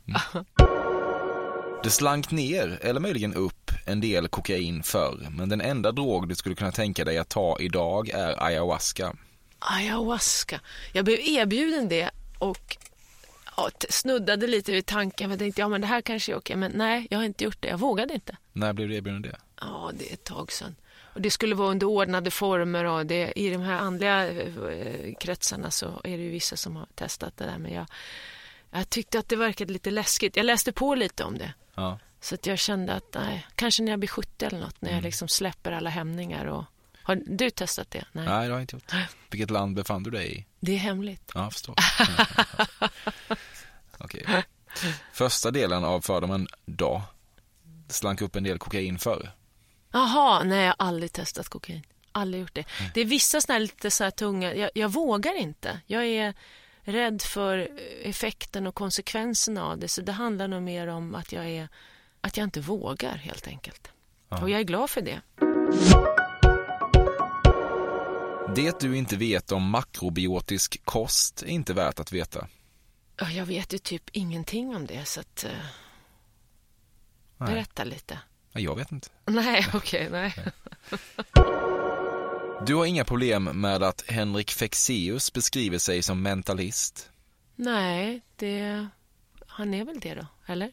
[1.83, 6.35] Det slank ner, eller möjligen upp, en del kokain förr, men den enda drog du
[6.35, 9.15] skulle kunna tänka dig att ta idag är ayahuasca.
[9.59, 10.59] Ayahuasca.
[10.93, 12.77] Jag blev erbjuden det och
[13.57, 15.29] ja, snuddade lite vid tanken.
[15.29, 16.55] Jag tänkte, ja men det här kanske är okej.
[16.55, 17.67] Men nej, jag har inte gjort det.
[17.67, 18.37] Jag vågade inte.
[18.53, 19.35] När blev du erbjuden det?
[19.61, 20.75] Ja, det är ett tag sedan.
[21.13, 25.71] Och det skulle vara under ordnade former och det, i de här andliga eh, kretsarna
[25.71, 27.57] så är det ju vissa som har testat det där.
[27.57, 27.85] Men jag,
[28.71, 30.35] jag tyckte att det verkade lite läskigt.
[30.37, 31.53] Jag läste på lite om det.
[31.75, 31.99] Ja.
[32.25, 35.03] Så att jag kände att nej, kanske när jag blir 70 eller något, när jag
[35.03, 36.45] liksom släpper alla hämningar.
[36.45, 36.63] Och,
[37.01, 38.05] har du testat det?
[38.11, 38.25] Nej.
[38.25, 38.93] Nej, det har jag inte gjort.
[39.29, 40.45] Vilket land befann du dig i?
[40.59, 41.31] Det är hemligt.
[41.33, 41.75] Ja, jag förstår.
[43.97, 44.43] Okej.
[45.13, 47.01] Första delen av fördomen då.
[47.89, 49.31] Slank upp en del kokain förr.
[49.91, 51.83] Jaha, nej jag har aldrig testat kokain.
[52.11, 52.65] Aldrig gjort det.
[52.93, 55.79] Det är vissa här lite så här tunga, jag, jag vågar inte.
[55.85, 56.33] Jag är
[56.81, 57.69] rädd för
[58.03, 59.87] effekten och konsekvenserna av det.
[59.87, 61.69] Så det handlar nog mer om att jag är,
[62.25, 63.91] att jag inte vågar helt enkelt.
[64.29, 65.21] Och jag är glad för det.
[68.55, 72.47] Det du inte vet om makrobiotisk kost är inte värt att veta.
[73.17, 75.43] Ja, Jag vet ju typ ingenting om det så att...
[75.43, 75.51] eh,
[77.37, 77.49] Nej.
[77.53, 78.19] Berätta lite.
[78.51, 79.07] Ja, Jag vet inte.
[79.25, 80.35] Nej, okej, nej.
[82.65, 87.09] Du har inga problem med att Henrik Fexeus beskriver sig som mentalist?
[87.55, 88.87] Nej, det...
[89.47, 90.71] Han är väl det då, eller?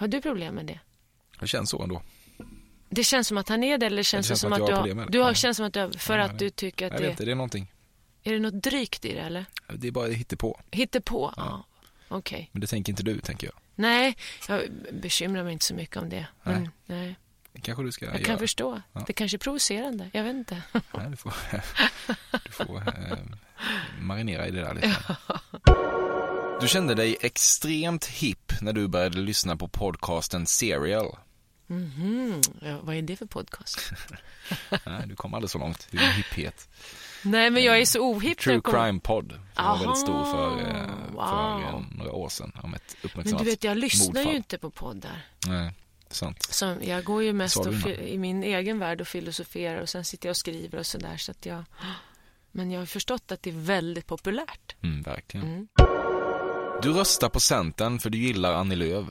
[0.00, 0.80] Har du problem med det?
[1.40, 2.02] Det känns så ändå.
[2.90, 4.84] Det känns som att han är det eller känns det, känns som som att, att
[4.84, 5.06] du jag har.
[5.10, 5.34] Du har, Ja.
[5.34, 7.06] känns som att du har, för Ja, att jag du tycker att Jag det...
[7.06, 7.72] vet inte, det är någonting.
[8.22, 9.44] Är det något drygt i det eller?
[9.74, 10.60] Det är bara hittepå.
[10.70, 11.34] Hittepå?
[11.36, 11.64] Ja.
[12.08, 12.48] Okej.
[12.52, 13.54] Men det tänker inte du, tänker jag.
[13.74, 14.16] Nej,
[14.48, 16.26] jag bekymrar mig inte så mycket om det.
[16.42, 17.16] Men, nej.
[17.62, 18.24] Kanske du ska Jag göra.
[18.24, 18.82] kan förstå.
[18.92, 19.04] Ja.
[19.06, 20.10] Det kanske är provocerande.
[20.12, 20.62] Jag vet inte.
[20.72, 21.32] Nej, du får,
[22.44, 23.18] du får eh,
[24.00, 24.96] marinera i det där lite.
[26.60, 31.16] Du kände dig extremt hipp när du började lyssna på podcasten Serial.
[31.66, 32.40] Mhm.
[32.60, 33.78] Ja, vad är det för podcast?
[34.86, 36.68] Nej, du kom aldrig så långt i din hipphet.
[37.22, 39.32] Nej, men jag är så ohipp när True kommer- Crime Podd.
[39.56, 41.84] Som var väldigt stor för, eh, för eh, wow.
[41.90, 42.52] några år sedan.
[42.62, 44.26] Om ett Men uppmärksammat du vet, jag lyssnar mordfall.
[44.32, 45.26] ju inte på poddar.
[45.46, 45.72] Nej,
[46.10, 46.42] sant.
[46.42, 47.66] Som, jag går ju mest
[48.00, 51.16] i min egen värld och filosoferar och sen sitter jag och skriver och sådär.
[51.16, 51.64] Så att jag...
[52.52, 54.76] Men jag har förstått att det är väldigt populärt.
[54.82, 55.46] Mm, verkligen.
[55.46, 55.68] Mm.
[56.82, 59.06] Du röstar på Centern för du gillar Annie Lööf.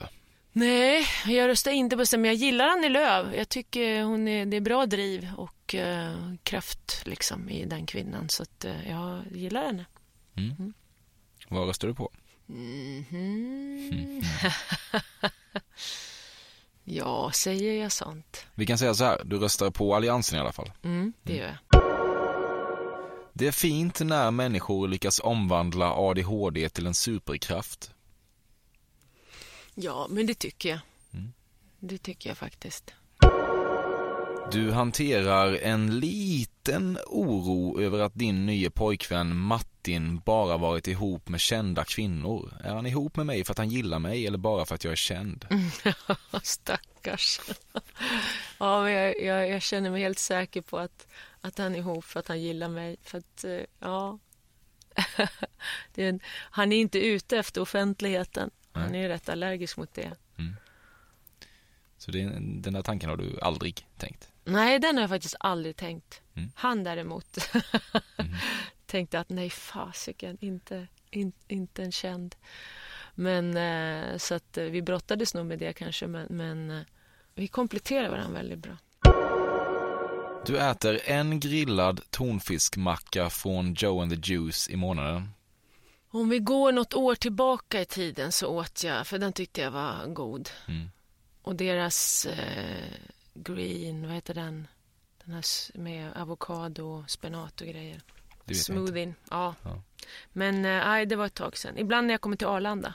[0.52, 3.28] Nej, jag röstar inte på Sten, men jag gillar Annie Lööf.
[3.36, 8.30] Jag tycker hon är, det är bra driv och eh, kraft liksom i den kvinnan.
[8.30, 9.86] Så att eh, jag gillar henne.
[11.50, 12.12] Vad röstar du på?
[12.46, 14.22] Mhm.
[16.84, 18.46] ja, säger jag sånt?
[18.56, 20.72] Vi kan säga så här, du röstar på Alliansen i alla fall.
[20.84, 21.79] Mm, det gör jag.
[23.40, 27.94] Det är fint när människor lyckas omvandla ADHD till en superkraft.
[29.76, 30.80] Ja, men det tycker jag.
[31.14, 31.34] Mm.
[31.80, 32.94] Det tycker jag faktiskt.
[34.52, 39.38] Du hanterar en liten oro över att din nya pojkvän
[39.80, 42.54] Martin bara varit ihop med kända kvinnor.
[42.64, 44.92] Är han ihop med mig för att han gillar mig eller bara för att jag
[44.92, 45.46] är känd?
[46.44, 47.40] Stackars.
[48.58, 51.08] ja, men jag, jag, jag känner mig helt säker på att,
[51.42, 52.98] att han är ihop för att han gillar mig.
[53.04, 54.20] För att, eh, ja.
[55.96, 58.50] är en, han är inte ute efter offentligheten.
[58.72, 60.12] Han är rätt allergisk mot det.
[61.98, 64.30] Så det, den där tanken har du aldrig tänkt?
[64.44, 66.22] Nej, den har jag faktiskt aldrig tänkt.
[66.40, 66.52] Mm.
[66.56, 67.38] Han däremot
[68.86, 72.36] tänkte att nej, fasiken, inte, in, inte en känd.
[73.16, 76.82] Men eh, så att eh, vi brottades nog med det kanske, men, men eh,
[77.36, 78.78] vi kompletterar varandra väldigt bra.
[80.46, 85.30] Du äter en grillad tonfiskmacka från Joe and the Juice i månaden.
[86.12, 89.72] Om vi går något år tillbaka i tiden så åt jag, för den tyckte jag
[89.72, 90.50] var god.
[90.68, 90.90] Mm.
[91.42, 92.94] Och deras eh,
[93.34, 94.68] green, vad heter den?
[95.30, 98.02] Den här med avokado, spenat och grejer.
[98.54, 99.56] Smoothien, ja.
[99.64, 99.82] Ja.
[100.34, 101.78] Men eh, nej, det var ett tag sedan.
[101.78, 102.94] Ibland när jag kommer till Arlanda.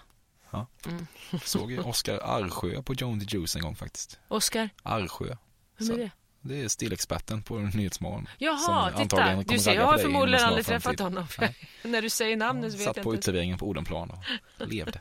[1.44, 4.18] Såg ju Oskar Arsjö på Joe and the Juice en gång faktiskt.
[4.28, 5.36] Oskar, Arsjö.
[5.78, 6.10] vem är det?
[6.40, 8.28] Det är stilexperten på Nyhetsmorgon.
[8.38, 9.42] Jaha, titta.
[9.42, 10.98] Du ser, jag på har förmodligen aldrig framtid.
[10.98, 11.26] träffat honom.
[11.82, 13.18] När du säger namnet så vet Satt jag på inte.
[13.18, 14.18] uteserveringen på Odenplan och
[14.68, 15.00] levde.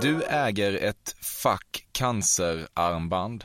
[0.00, 3.44] Du äger ett fack cancerarmband.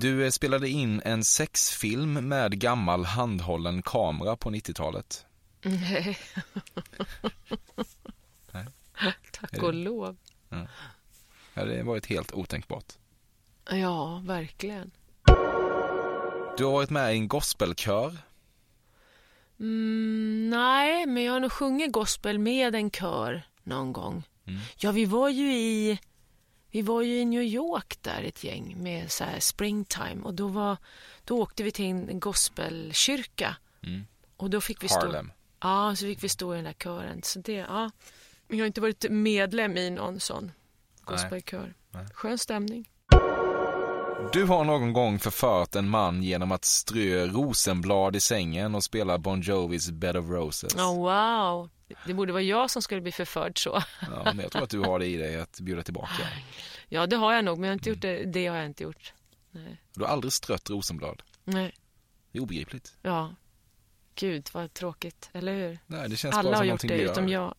[0.00, 5.26] Du eh, spelade in en sexfilm med gammal handhållen kamera på 90-talet.
[5.62, 6.18] Nej.
[8.52, 8.66] Nej.
[9.32, 10.16] Tack och det- lov.
[11.54, 12.92] Ja, det var ett helt otänkbart.
[13.70, 14.90] Ja, verkligen.
[16.56, 18.16] Du har varit med i en gospelkör.
[19.60, 24.22] Mm, nej, men jag har nog sjungit gospel med en kör någon gång.
[24.76, 25.98] Ja, vi var ju i
[26.72, 30.76] vi var ju i New York där ett gäng med så springtime och då, var,
[31.24, 33.56] då åkte vi till en gospelkyrka.
[33.82, 34.06] Mm.
[34.36, 35.32] Och då fick vi stå, Harlem.
[35.60, 37.22] Ja, så fick vi stå i den där kören.
[37.22, 37.90] Så det, ja.
[38.48, 40.52] Jag har inte varit medlem i någon sån
[41.00, 41.74] gospelkör.
[42.12, 42.88] Skön stämning.
[44.30, 49.18] Du har någon gång förfört en man genom att strö rosenblad i sängen och spela
[49.18, 50.74] Bon Jovis Bed of Roses.
[50.74, 51.70] Oh, wow,
[52.06, 53.82] det borde vara jag som skulle bli förförd så.
[54.00, 56.28] Ja, men jag tror att du har det i dig att bjuda tillbaka.
[56.88, 58.24] Ja, det har jag nog, men jag har inte gjort det.
[58.24, 59.12] Det har jag inte gjort.
[59.50, 59.82] Nej.
[59.94, 61.22] Du har aldrig strött rosenblad.
[61.44, 61.74] Nej.
[62.32, 62.94] Det är obegripligt.
[63.02, 63.34] Ja.
[64.14, 65.78] Gud, vad tråkigt, eller hur?
[65.86, 67.54] Nej, det känns Alla bara har som gjort någonting det, utom jag.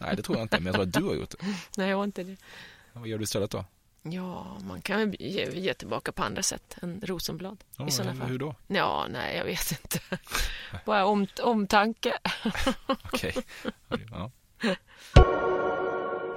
[0.00, 1.46] Nej, det tror jag inte, men jag tror att du har gjort det.
[1.76, 2.36] Nej, jag har inte det.
[2.92, 3.64] Vad gör du istället då?
[4.06, 8.28] Ja, man kan ge, ge tillbaka på andra sätt än rosenblad Ja, i sådana fall.
[8.28, 8.54] Hur då?
[8.66, 9.98] Ja, nej, jag vet inte.
[10.84, 12.18] Bara om, omtanke.
[12.86, 13.34] Okej.
[14.10, 14.30] Ja.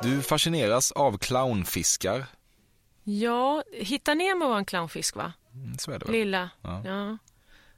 [0.04, 2.26] Du fascineras av clownfiskar.
[3.04, 5.34] Ja, Hitta Nemo var en clownfisk, va?
[5.54, 6.12] Mm, Så är det väl?
[6.16, 6.50] Lilla.
[6.62, 6.82] Ja.
[6.86, 7.18] Ja.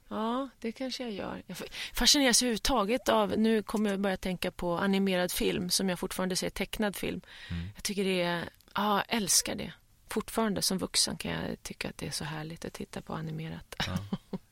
[0.08, 1.42] ja, det kanske jag gör.
[1.46, 1.56] Jag
[1.92, 3.34] fascineras överhuvudtaget av...
[3.38, 7.20] Nu kommer jag börja tänka på animerad film som jag fortfarande ser tecknad film.
[7.50, 7.68] Mm.
[7.74, 8.48] Jag tycker det är...
[8.74, 9.72] Ja, jag älskar det.
[10.10, 13.74] Fortfarande som vuxen kan jag tycka att det är så härligt att titta på animerat.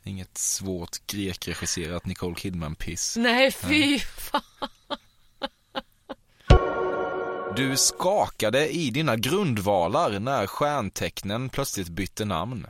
[0.02, 3.16] Inget svårt grekregisserat Nicole Kidman-piss.
[3.16, 4.42] Nej, fy fan.
[7.56, 12.66] Du skakade i dina grundvalar när stjärntecknen plötsligt bytte namn.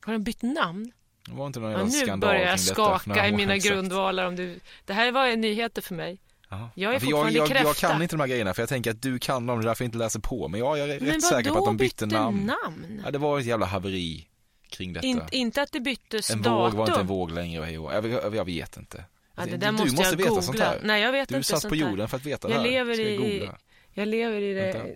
[0.00, 0.92] Har de bytt namn?
[1.26, 4.26] Det var inte någon Ja, nu börjar jag skaka i mina grundvalar.
[4.26, 4.60] Om du...
[4.84, 6.18] Det här var nyheter för mig.
[6.50, 6.70] Ja.
[6.74, 9.02] Jag är fortfarande jag, jag, jag kan inte de här grejerna för jag tänker att
[9.02, 10.48] du kan dem, det är därför jag inte läser på.
[10.48, 12.52] Men jag är Men rätt säker på att de bytte, namn.
[12.64, 13.02] namn?
[13.04, 14.28] Ja, det var ett jävla haveri
[14.70, 15.06] kring detta.
[15.06, 16.54] In, inte att det byttes en datum?
[16.62, 17.64] våg var inte en våg längre.
[17.64, 19.04] hej och- Jag, jag, jag vet inte.
[19.36, 20.42] Ja, det Du- där du måste måste veta googla.
[20.42, 20.80] sånt här.
[20.84, 21.76] Nej, jag vet Du inte satt på här.
[21.90, 22.70] jorden för att veta Jag det här.
[22.70, 23.50] lever i-?
[23.94, 24.94] Jag lever i det,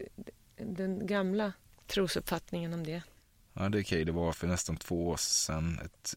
[0.56, 1.52] den gamla
[1.86, 3.02] trosuppfattningen om det.
[3.54, 4.04] Ja, det är okej.
[4.04, 6.14] Det var för nästan två år sedan ett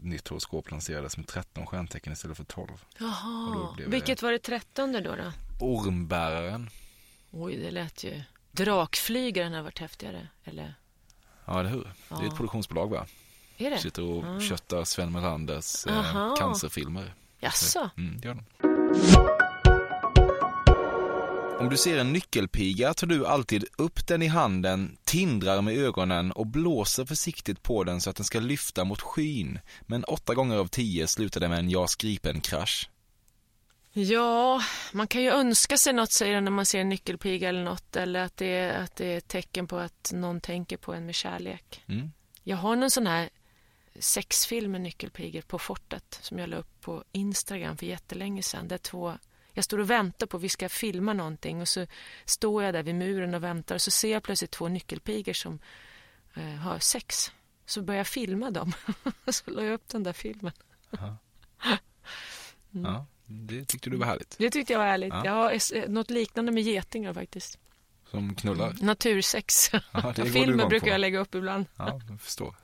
[0.00, 2.68] nytt horoskop lanserades med 13 stjärntecken istället för 12.
[2.72, 3.74] Och då Jaha.
[3.78, 5.32] det- Vilket var det trettonde då, då?
[5.60, 6.70] Ormbäraren.
[7.30, 8.22] Oj, det lät ju...
[8.50, 10.74] Drakflygaren har varit häftigare, eller?
[11.44, 11.82] Ja, eller hur?
[12.08, 12.36] Det är ett Ja.
[12.36, 13.06] produktionsbolag va?
[13.58, 13.78] Är det?
[13.78, 14.40] Sitter och Ah.
[14.40, 17.14] köttar Sven Melanders eh, cancerfilmer.
[17.40, 17.90] Jaså?
[17.96, 19.43] Mm, det gör de.
[21.64, 26.32] Om du ser en nyckelpiga tar du alltid upp den i handen, tindrar med ögonen
[26.32, 29.58] och blåser försiktigt på den så att den ska lyfta mot skyn.
[29.80, 32.90] Men åtta gånger av tio slutar det med en JAS Gripen-krasch.
[33.92, 37.96] Ja, man kan ju önska sig något, säger när man ser en nyckelpiga eller något.
[37.96, 41.06] Eller att det, är, att det är ett tecken på att någon tänker på en
[41.06, 41.82] med kärlek.
[41.88, 42.10] Mm.
[42.42, 43.30] Jag har någon sån här
[43.98, 48.68] sexfilm med nyckelpigor på fortet som jag la upp på Instagram för jättelänge sedan.
[48.68, 49.18] Där två,
[49.54, 51.86] jag står och väntar på att vi ska filma någonting och så
[52.24, 55.58] står jag där vid muren och väntar och så ser jag plötsligt två nyckelpigor som
[56.34, 57.32] eh, har sex.
[57.66, 58.72] Så börjar jag filma dem.
[59.26, 60.52] så la jag upp den där filmen.
[62.70, 64.34] Ja, det tyckte du var härligt.
[64.38, 65.14] Det tyckte jag var härligt.
[65.14, 65.24] Ja.
[65.24, 67.58] Jag har es- något liknande med getingar faktiskt.
[68.10, 68.76] Som knullar.
[68.80, 69.70] Natursex.
[69.92, 70.92] Ja, Filmer brukar på.
[70.92, 71.66] jag lägga upp ibland.
[71.76, 72.56] Ja, jag förstår.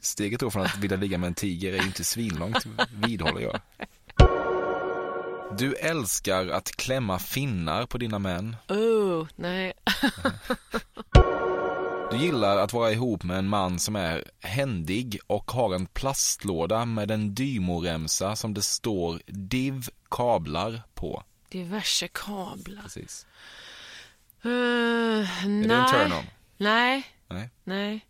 [0.00, 3.60] Steget då från att vilja ligga med en tiger är ju inte svinlångt, vidhåller jag.
[5.58, 8.56] Du älskar att klämma finnar på dina män.
[8.68, 9.72] Oh, nej.
[12.10, 16.84] Du gillar att vara ihop med en man som är händig och har en plastlåda
[16.84, 21.22] med en Dymo-remsa som det står DIV kablar på.
[21.48, 22.82] Diverse kablar.
[22.82, 23.26] Precis.
[24.44, 25.68] Uh, Är nej.
[25.68, 26.24] det en turn-on?
[26.56, 27.06] Nej.
[27.28, 27.50] Nej.
[27.64, 28.06] Nej.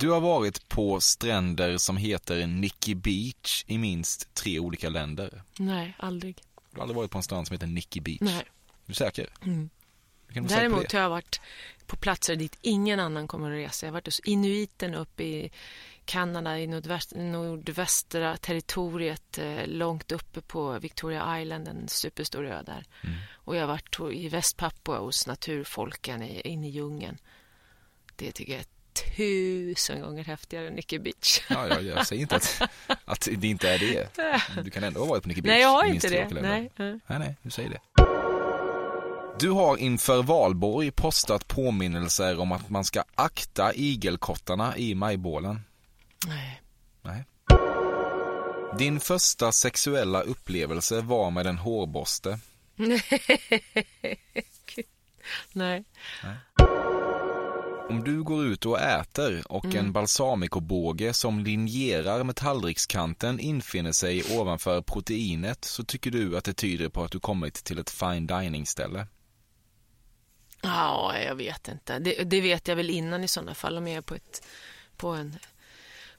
[0.00, 5.42] Du har varit på stränder som heter Nikki Beach i minst tre olika länder.
[5.58, 6.36] Nej, aldrig.
[6.70, 8.20] Du har aldrig varit på en strand som heter Nikki Beach?
[8.20, 8.36] Nej.
[8.36, 8.44] Är
[8.86, 9.28] du säker?
[9.42, 9.70] Mm.
[10.26, 10.96] Du kan vara säker på Däremot det.
[10.96, 11.40] har jag varit
[11.86, 13.86] på platser dit ingen annan kommer att resa.
[13.86, 15.50] Jag har varit hos inuiten uppe i
[16.04, 22.84] Kanada, i nordväst, nordvästra territoriet, eh, långt uppe på Victoria Island, en superstor ö där.
[23.04, 23.16] Mm.
[23.32, 27.18] Och jag har varit i Västpapua hos naturfolken inne i djungeln.
[28.16, 31.40] Det tycker jag är tusen gånger häftigare än Nikki Beach.
[31.48, 32.62] Ja, ja, jag säger inte att,
[33.04, 34.08] att det inte är det.
[34.64, 35.52] Du kan ändå ha varit på Nikki Beach.
[35.52, 36.28] Nej, jag har inte det.
[36.30, 36.70] Nej.
[36.76, 36.98] nej.
[37.06, 37.80] Nej, nej, du säger det.
[39.40, 45.60] Du har inför valborg postat påminnelser om att man ska akta igelkottarna i majbålen.
[46.26, 46.62] nej.
[47.02, 47.24] Nej.
[48.78, 52.38] Din första sexuella upplevelse var med en hårborste.
[55.52, 55.84] nej.
[57.88, 59.76] Om du går ut och äter och Mm.
[59.76, 66.52] en balsamicobåge som linjerar med tallrikskanten infinner sig ovanför proteinet så tycker du att det
[66.54, 69.06] tyder på att du kommit till ett fine dining ställe.
[70.62, 71.98] Ja, jag vet inte.
[71.98, 74.46] Det, det vet jag väl innan i sådana fall om jag är på, ett,
[74.96, 75.38] på en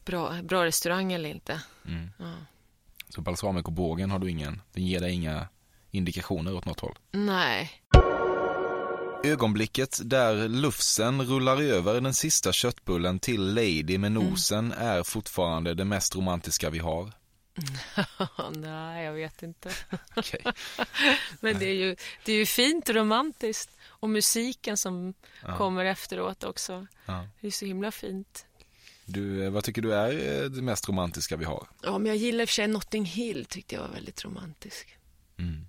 [0.05, 1.61] bra, bra restaurang eller inte.
[1.87, 2.09] Mm.
[2.19, 2.33] Ja.
[3.09, 5.47] Så balsamicobågen har du ingen, den ger dig inga
[5.91, 6.95] indikationer åt något håll.
[7.11, 7.71] Nej.
[9.25, 15.85] Ögonblicket där lufsen rullar över den sista köttbullen till Lady med nosen är fortfarande det
[15.85, 17.13] mest romantiska vi har.
[18.55, 19.71] Nej, jag vet inte.
[21.39, 21.95] Men det är, ju,
[22.25, 23.69] det är ju fint och romantiskt.
[23.85, 25.13] Och musiken som
[25.57, 26.87] kommer efteråt också.
[27.05, 27.27] Ja.
[27.41, 28.45] Det är så himla fint.
[29.05, 31.67] Du, eh, vad tycker du är eh, det mest romantiska vi har?
[31.81, 34.97] Ja, men jag gillar i och för sig Notting Hill tyckte jag var väldigt romantisk.
[35.37, 35.65] Mm.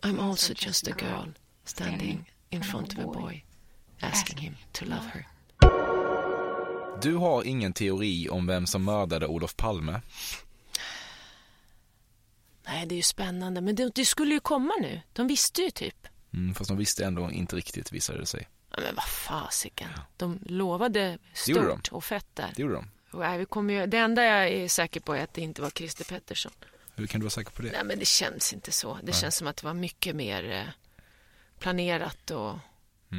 [0.00, 1.30] I'm also just a girl
[1.64, 3.44] standing in front of a boy
[4.00, 5.26] asking him to love her.
[7.02, 10.00] Du har ingen teori om vem som mördade Olof Palme.
[12.66, 13.60] Nej, det är ju spännande.
[13.60, 15.00] Men det, det skulle ju komma nu.
[15.12, 16.06] De visste ju typ.
[16.32, 18.48] Mm, fast de visste ändå inte riktigt visade det sig.
[18.70, 19.88] Ja, men vad fasiken.
[20.16, 21.78] De lovade gjorde de.
[21.78, 22.52] stort och fett där.
[22.56, 22.88] Det gjorde de.
[23.12, 25.70] Nej, vi kommer ju, det enda jag är säker på är att det inte var
[25.70, 26.52] Christer Pettersson.
[26.94, 27.72] Hur kan du vara säker på det?
[27.72, 28.98] Nej, men det känns inte så.
[29.02, 30.64] Det känns som att det var mycket mer eh,
[31.58, 32.54] planerat och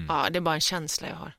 [0.07, 1.33] ja, det är bara en känsla jag har.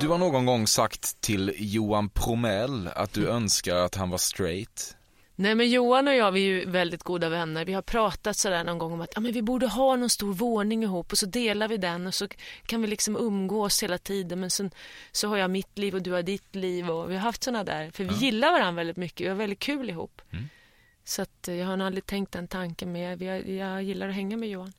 [0.00, 4.96] Du har någon gång sagt till Johan Promell att du önskar att han var straight.
[5.40, 7.64] Nej, men Johan och jag vi är ju väldigt goda vänner.
[7.64, 10.32] Vi har pratat sådär någon gång om att ja, men vi borde ha någon stor
[10.32, 12.28] våning ihop och så delar vi den och så
[12.66, 14.40] kan vi liksom umgås hela tiden.
[14.40, 14.70] Men sen
[15.12, 17.64] så har jag mitt liv och du har ditt liv och vi har haft sådana
[17.64, 17.90] där.
[17.90, 19.24] För vi gillar varandra väldigt mycket.
[19.24, 20.22] Vi har väldigt kul ihop.
[21.04, 24.14] Så att eh, jag har nog aldrig tänkt den tanken men jag, jag, gillar att
[24.14, 24.72] hänga med Johan.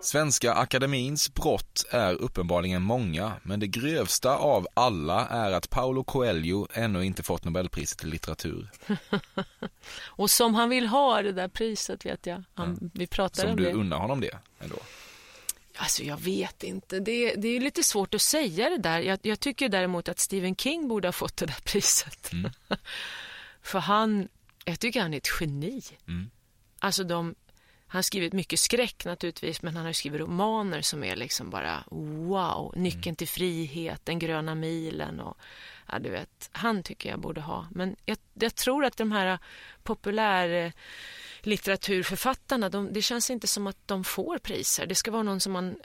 [0.00, 6.66] Svenska akademins brott är uppenbarligen många, men det grövsta av alla är att Paulo Coelho
[6.72, 8.70] ännu inte fått Nobelpriset i litteratur.
[10.06, 12.44] Och som han vill ha det där priset vet jag.
[12.54, 13.72] Han, Vi pratar Som om du det.
[13.72, 14.76] unnar honom det ändå.
[15.76, 17.00] Alltså jag vet inte.
[17.00, 19.00] Det, det är lite svårt att säga det där.
[19.00, 22.30] Jag, jag tycker däremot att Stephen King borde ha fått det där priset.
[23.62, 24.28] För han,
[24.68, 25.82] jag tycker han är ett geni.
[26.08, 26.30] Mm.
[26.78, 27.34] Alltså de,
[27.86, 31.84] han har skrivit mycket skräck naturligtvis, men han har skrivit romaner som är liksom bara
[31.90, 32.72] wow.
[32.76, 35.38] Nyckeln till frihet, Den gröna milen och
[35.88, 37.66] ja, du vet, han tycker jag borde ha.
[37.70, 39.38] Men jag, jag tror att de här
[39.82, 40.72] populär eh,
[41.40, 44.86] litteraturförfattarna, de, det känns inte som att de får priser.
[44.86, 45.76] Det ska vara någon som man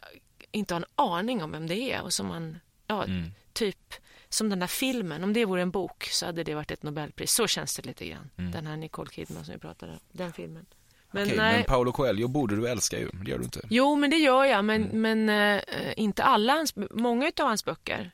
[0.51, 3.05] inte har en aning om vem det är och som man, ja,
[3.53, 3.93] typ
[4.33, 7.31] som den där filmen, om det vore en bok så hade det varit ett Nobelpris.
[7.31, 8.29] Så känns det lite grann.
[8.35, 10.65] Den här Nicole Kidman som vi pratade om, den filmen.
[11.11, 13.61] Men Okej, men Paulo Coelho borde du älska ju, det gör du inte.
[13.69, 15.63] jo men det gör jag, men, men eh,
[15.97, 18.11] inte alla hans, många av hans böcker.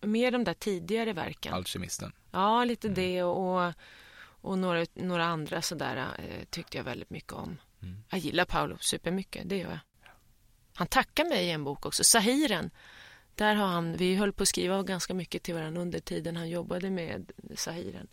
[0.00, 1.54] Mer de där tidigare verken.
[1.54, 2.12] Alkemisten.
[2.30, 3.72] Ja, lite det och,
[4.40, 7.58] och några, några andra sådär eh, tyckte jag väldigt mycket om.
[8.10, 9.78] Jag gillar Paolo supermycket, det gör jag.
[10.74, 12.70] Han tackar mig i en bok också, Sahiren.
[13.38, 16.48] Där har han, vi höll på att skriva ganska mycket till varandra under tiden han
[16.48, 18.06] jobbade med Sahiren.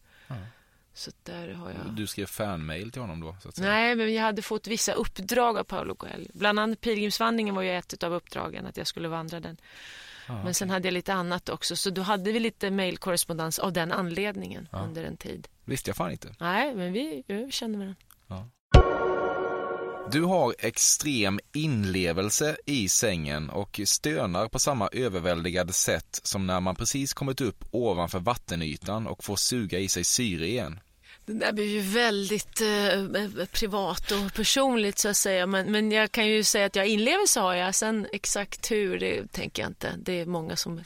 [0.94, 1.96] Så där har jag...
[1.96, 3.36] Du skrev fanmail till honom då.
[3.58, 6.28] Nej, men jag hade fått vissa uppdrag av Paolo Coelho.
[6.34, 9.58] Bland annat Pilgrimsvandringen var ju ett av uppdragen, att jag skulle vandra den.
[10.28, 13.92] men sen hade jag lite annat också, så då hade vi lite mejlkorrespondens av den
[13.92, 15.48] anledningen under en tid.
[15.66, 16.36] Visste jag fan inte.
[16.40, 17.96] Nej, men vi, vi känner varandra.
[20.12, 26.76] Du har extrem inlevelse i sängen och stönar på samma överväldigade sätt som när man
[26.76, 30.80] precis kommit upp ovanför vattenytan och får suga i sig syre igen.
[31.26, 35.48] Det där blir ju väldigt eh, eh, privat och personligt så att säga.
[35.48, 37.76] Men, men jag kan ju säga att jag inlevelse har jag.
[37.76, 39.94] Sen exakt hur, det tänker jag inte.
[39.98, 40.84] Det är många som,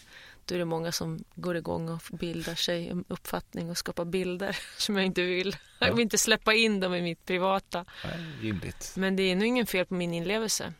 [0.49, 4.57] då är det många som går igång och bildar sig en uppfattning och skapar bilder
[4.77, 5.55] som jag inte vill.
[5.79, 7.85] Jag vill inte släppa in dem i mitt privata.
[8.05, 8.93] Nej, rimligt.
[8.95, 10.73] Men det är nog ingen fel på min inlevelse.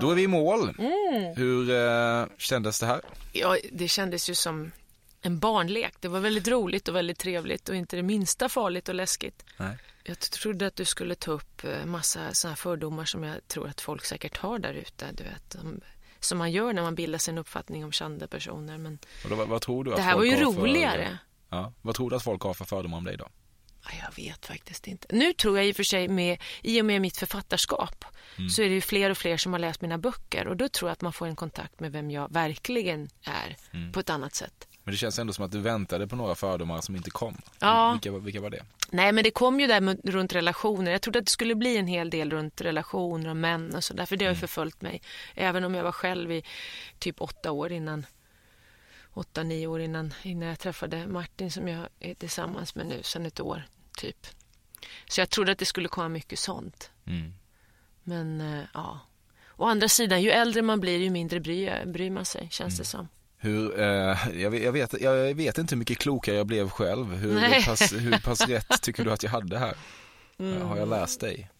[0.00, 0.74] Då är vi i mål.
[0.78, 1.36] Mm.
[1.36, 3.00] Hur eh, kändes det här?
[3.32, 4.72] Ja, det kändes ju som
[5.22, 5.94] en barnlek.
[6.00, 9.44] Det var väldigt roligt och väldigt trevligt och inte det minsta farligt och läskigt.
[9.56, 9.76] Nej.
[10.04, 13.80] Jag trodde att du skulle ta upp eh, massa här fördomar som jag tror att
[13.80, 15.06] folk säkert har där ute.
[15.12, 15.80] Du vet, om-
[16.20, 18.78] som man gör när man bildar sig en uppfattning om kända personer.
[18.78, 18.98] Men
[19.28, 21.18] då, vad, vad tror du att det här var ju har för- roligare.
[21.48, 23.28] Ja, vad tror du att folk har för fördomar om dig då?
[23.84, 25.06] Ja, Jag vet faktiskt inte.
[25.10, 28.04] Nu tror jag i och för sig med, i och med mitt författarskap
[28.50, 30.88] så är det ju fler och fler som har läst mina böcker och då tror
[30.88, 33.56] jag att man får en kontakt med vem jag verkligen är
[33.92, 34.68] på ett annat sätt.
[34.84, 37.36] Men det känns ändå som att du väntade på några fördomar som inte kom.
[37.58, 37.92] Ja.
[37.92, 38.64] Vilka, vilka var det?
[38.90, 40.92] Nej, men det kom ju där med, runt relationer.
[40.92, 43.94] Jag trodde att det skulle bli en hel del runt relationer och män och så
[43.94, 45.02] där, för det har ju förföljt mig.
[45.34, 46.44] Även om jag var själv i
[46.98, 48.06] typ åtta år innan,
[49.12, 53.26] åtta, nio år innan, innan jag träffade Martin som jag är tillsammans med nu sedan
[53.26, 53.62] ett år,
[53.98, 54.26] typ.
[55.06, 56.90] Så jag trodde att det skulle komma mycket sånt.
[57.06, 57.34] Mm.
[58.02, 59.00] Men eh, ja.
[59.56, 62.84] Å andra sidan, ju äldre man blir, ju mindre bryr, bryr man sig, känns det
[62.84, 63.08] som.
[63.44, 67.14] Hur, eh, jag, vet, jag, vet, jag vet inte hur mycket klokare jag blev själv.
[67.14, 67.64] Hur Nej.
[67.64, 69.74] pass, hur pass rätt tycker du att jag hade här?
[70.38, 70.62] Mm.
[70.62, 71.50] Har jag läst dig?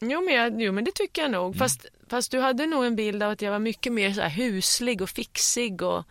[0.00, 1.46] Jo men, jag, jo, men det tycker jag nog.
[1.46, 1.58] Mm.
[1.58, 4.28] Fast, fast du hade nog en bild av att jag var mycket mer så här
[4.28, 6.04] huslig och fixig och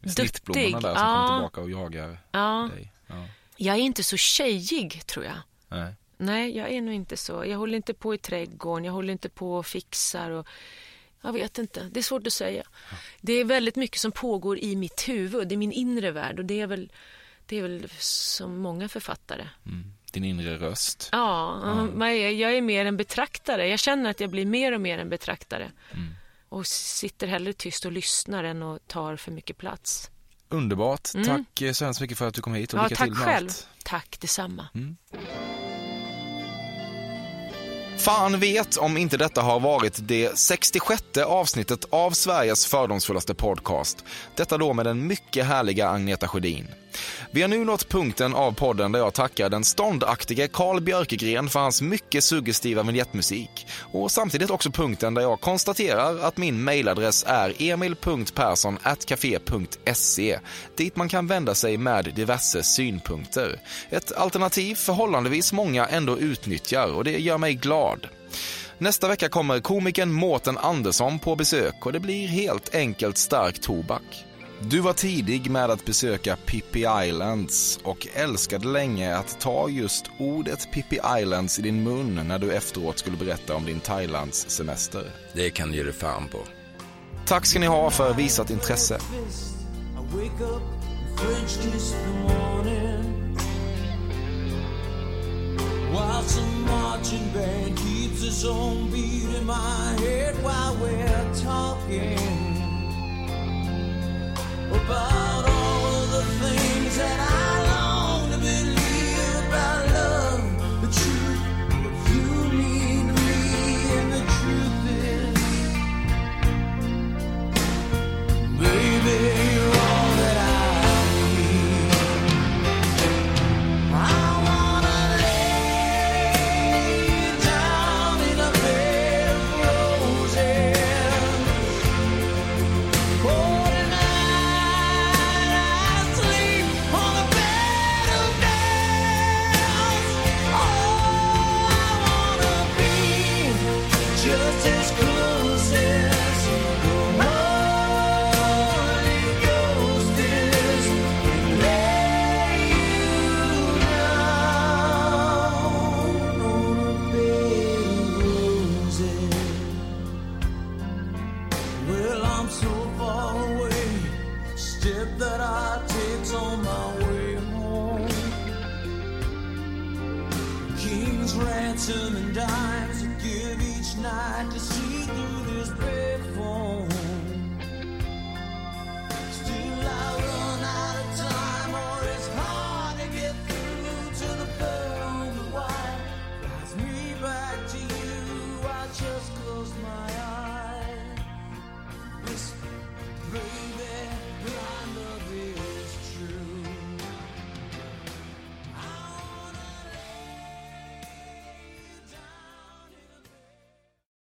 [0.00, 0.12] duktig.
[0.12, 2.70] Snittblommorna där som kommer tillbaka och jagar ja.
[2.74, 2.92] dig.
[3.06, 3.26] Ja.
[3.56, 5.38] Jag är inte så tjejig tror jag.
[5.68, 5.94] Nej.
[6.16, 7.44] Nej, jag är nog inte så.
[7.46, 10.46] Jag håller inte på i trädgården, jag håller inte på och fixar och
[11.22, 12.62] jag vet inte, det är svårt att säga.
[13.20, 16.60] Det är väldigt mycket som pågår i mitt huvud, är min inre värld och det
[16.60, 16.92] är väl,
[17.46, 19.48] det är väl som många författare.
[19.66, 19.92] Mm.
[20.12, 21.08] Din inre röst.
[21.12, 23.68] Ja, men jag är mer en betraktare.
[23.68, 25.70] Jag känner att jag blir mer och mer en betraktare.
[25.92, 26.14] Mm.
[26.48, 30.10] Och sitter hellre tyst och lyssnar än och tar för mycket plats.
[30.48, 31.14] Underbart.
[31.14, 31.26] Mm.
[31.26, 33.14] Tack eh, så hemskt mycket för att du kom hit och Ja, lycka tack till
[33.14, 33.46] med själv.
[33.48, 33.68] allt.
[33.84, 34.68] Tack detsamma.
[37.98, 44.04] Fan vet om inte detta har varit det 66 avsnittet av Sveriges fördomsfullaste podcast.
[44.36, 46.66] Detta då med den mycket härliga Agneta Sjödin.
[47.30, 51.60] Vi har nu nått punkten av podden där jag tackar den ståndaktige Carl Björkegren för
[51.60, 53.66] hans mycket suggestiva vignettmusik.
[53.92, 60.38] Och samtidigt också punkten där jag konstaterar att min mailadress är emil.perssonatcafe.se
[60.76, 63.60] dit man kan vända sig med diverse synpunkter.
[63.90, 68.06] Ett alternativ förhållandevis många ändå utnyttjar och det gör mig glad.
[68.78, 74.27] Nästa vecka kommer komikern Mårten Andersson på besök och det blir helt enkelt stark tobak.
[74.60, 80.72] Du var tidig med att besöka Pippi Islands och älskade länge att ta just ordet
[80.72, 85.10] Pippi Islands i din mun när du efteråt skulle berätta om din Thailands semester.
[85.32, 86.38] Det kan du ge dig fan på.
[87.26, 88.98] Tack ska ni ha för visat intresse.
[95.90, 102.57] While some marching band keeps its own beat in my head while we're talking
[104.72, 107.57] about all of the things that I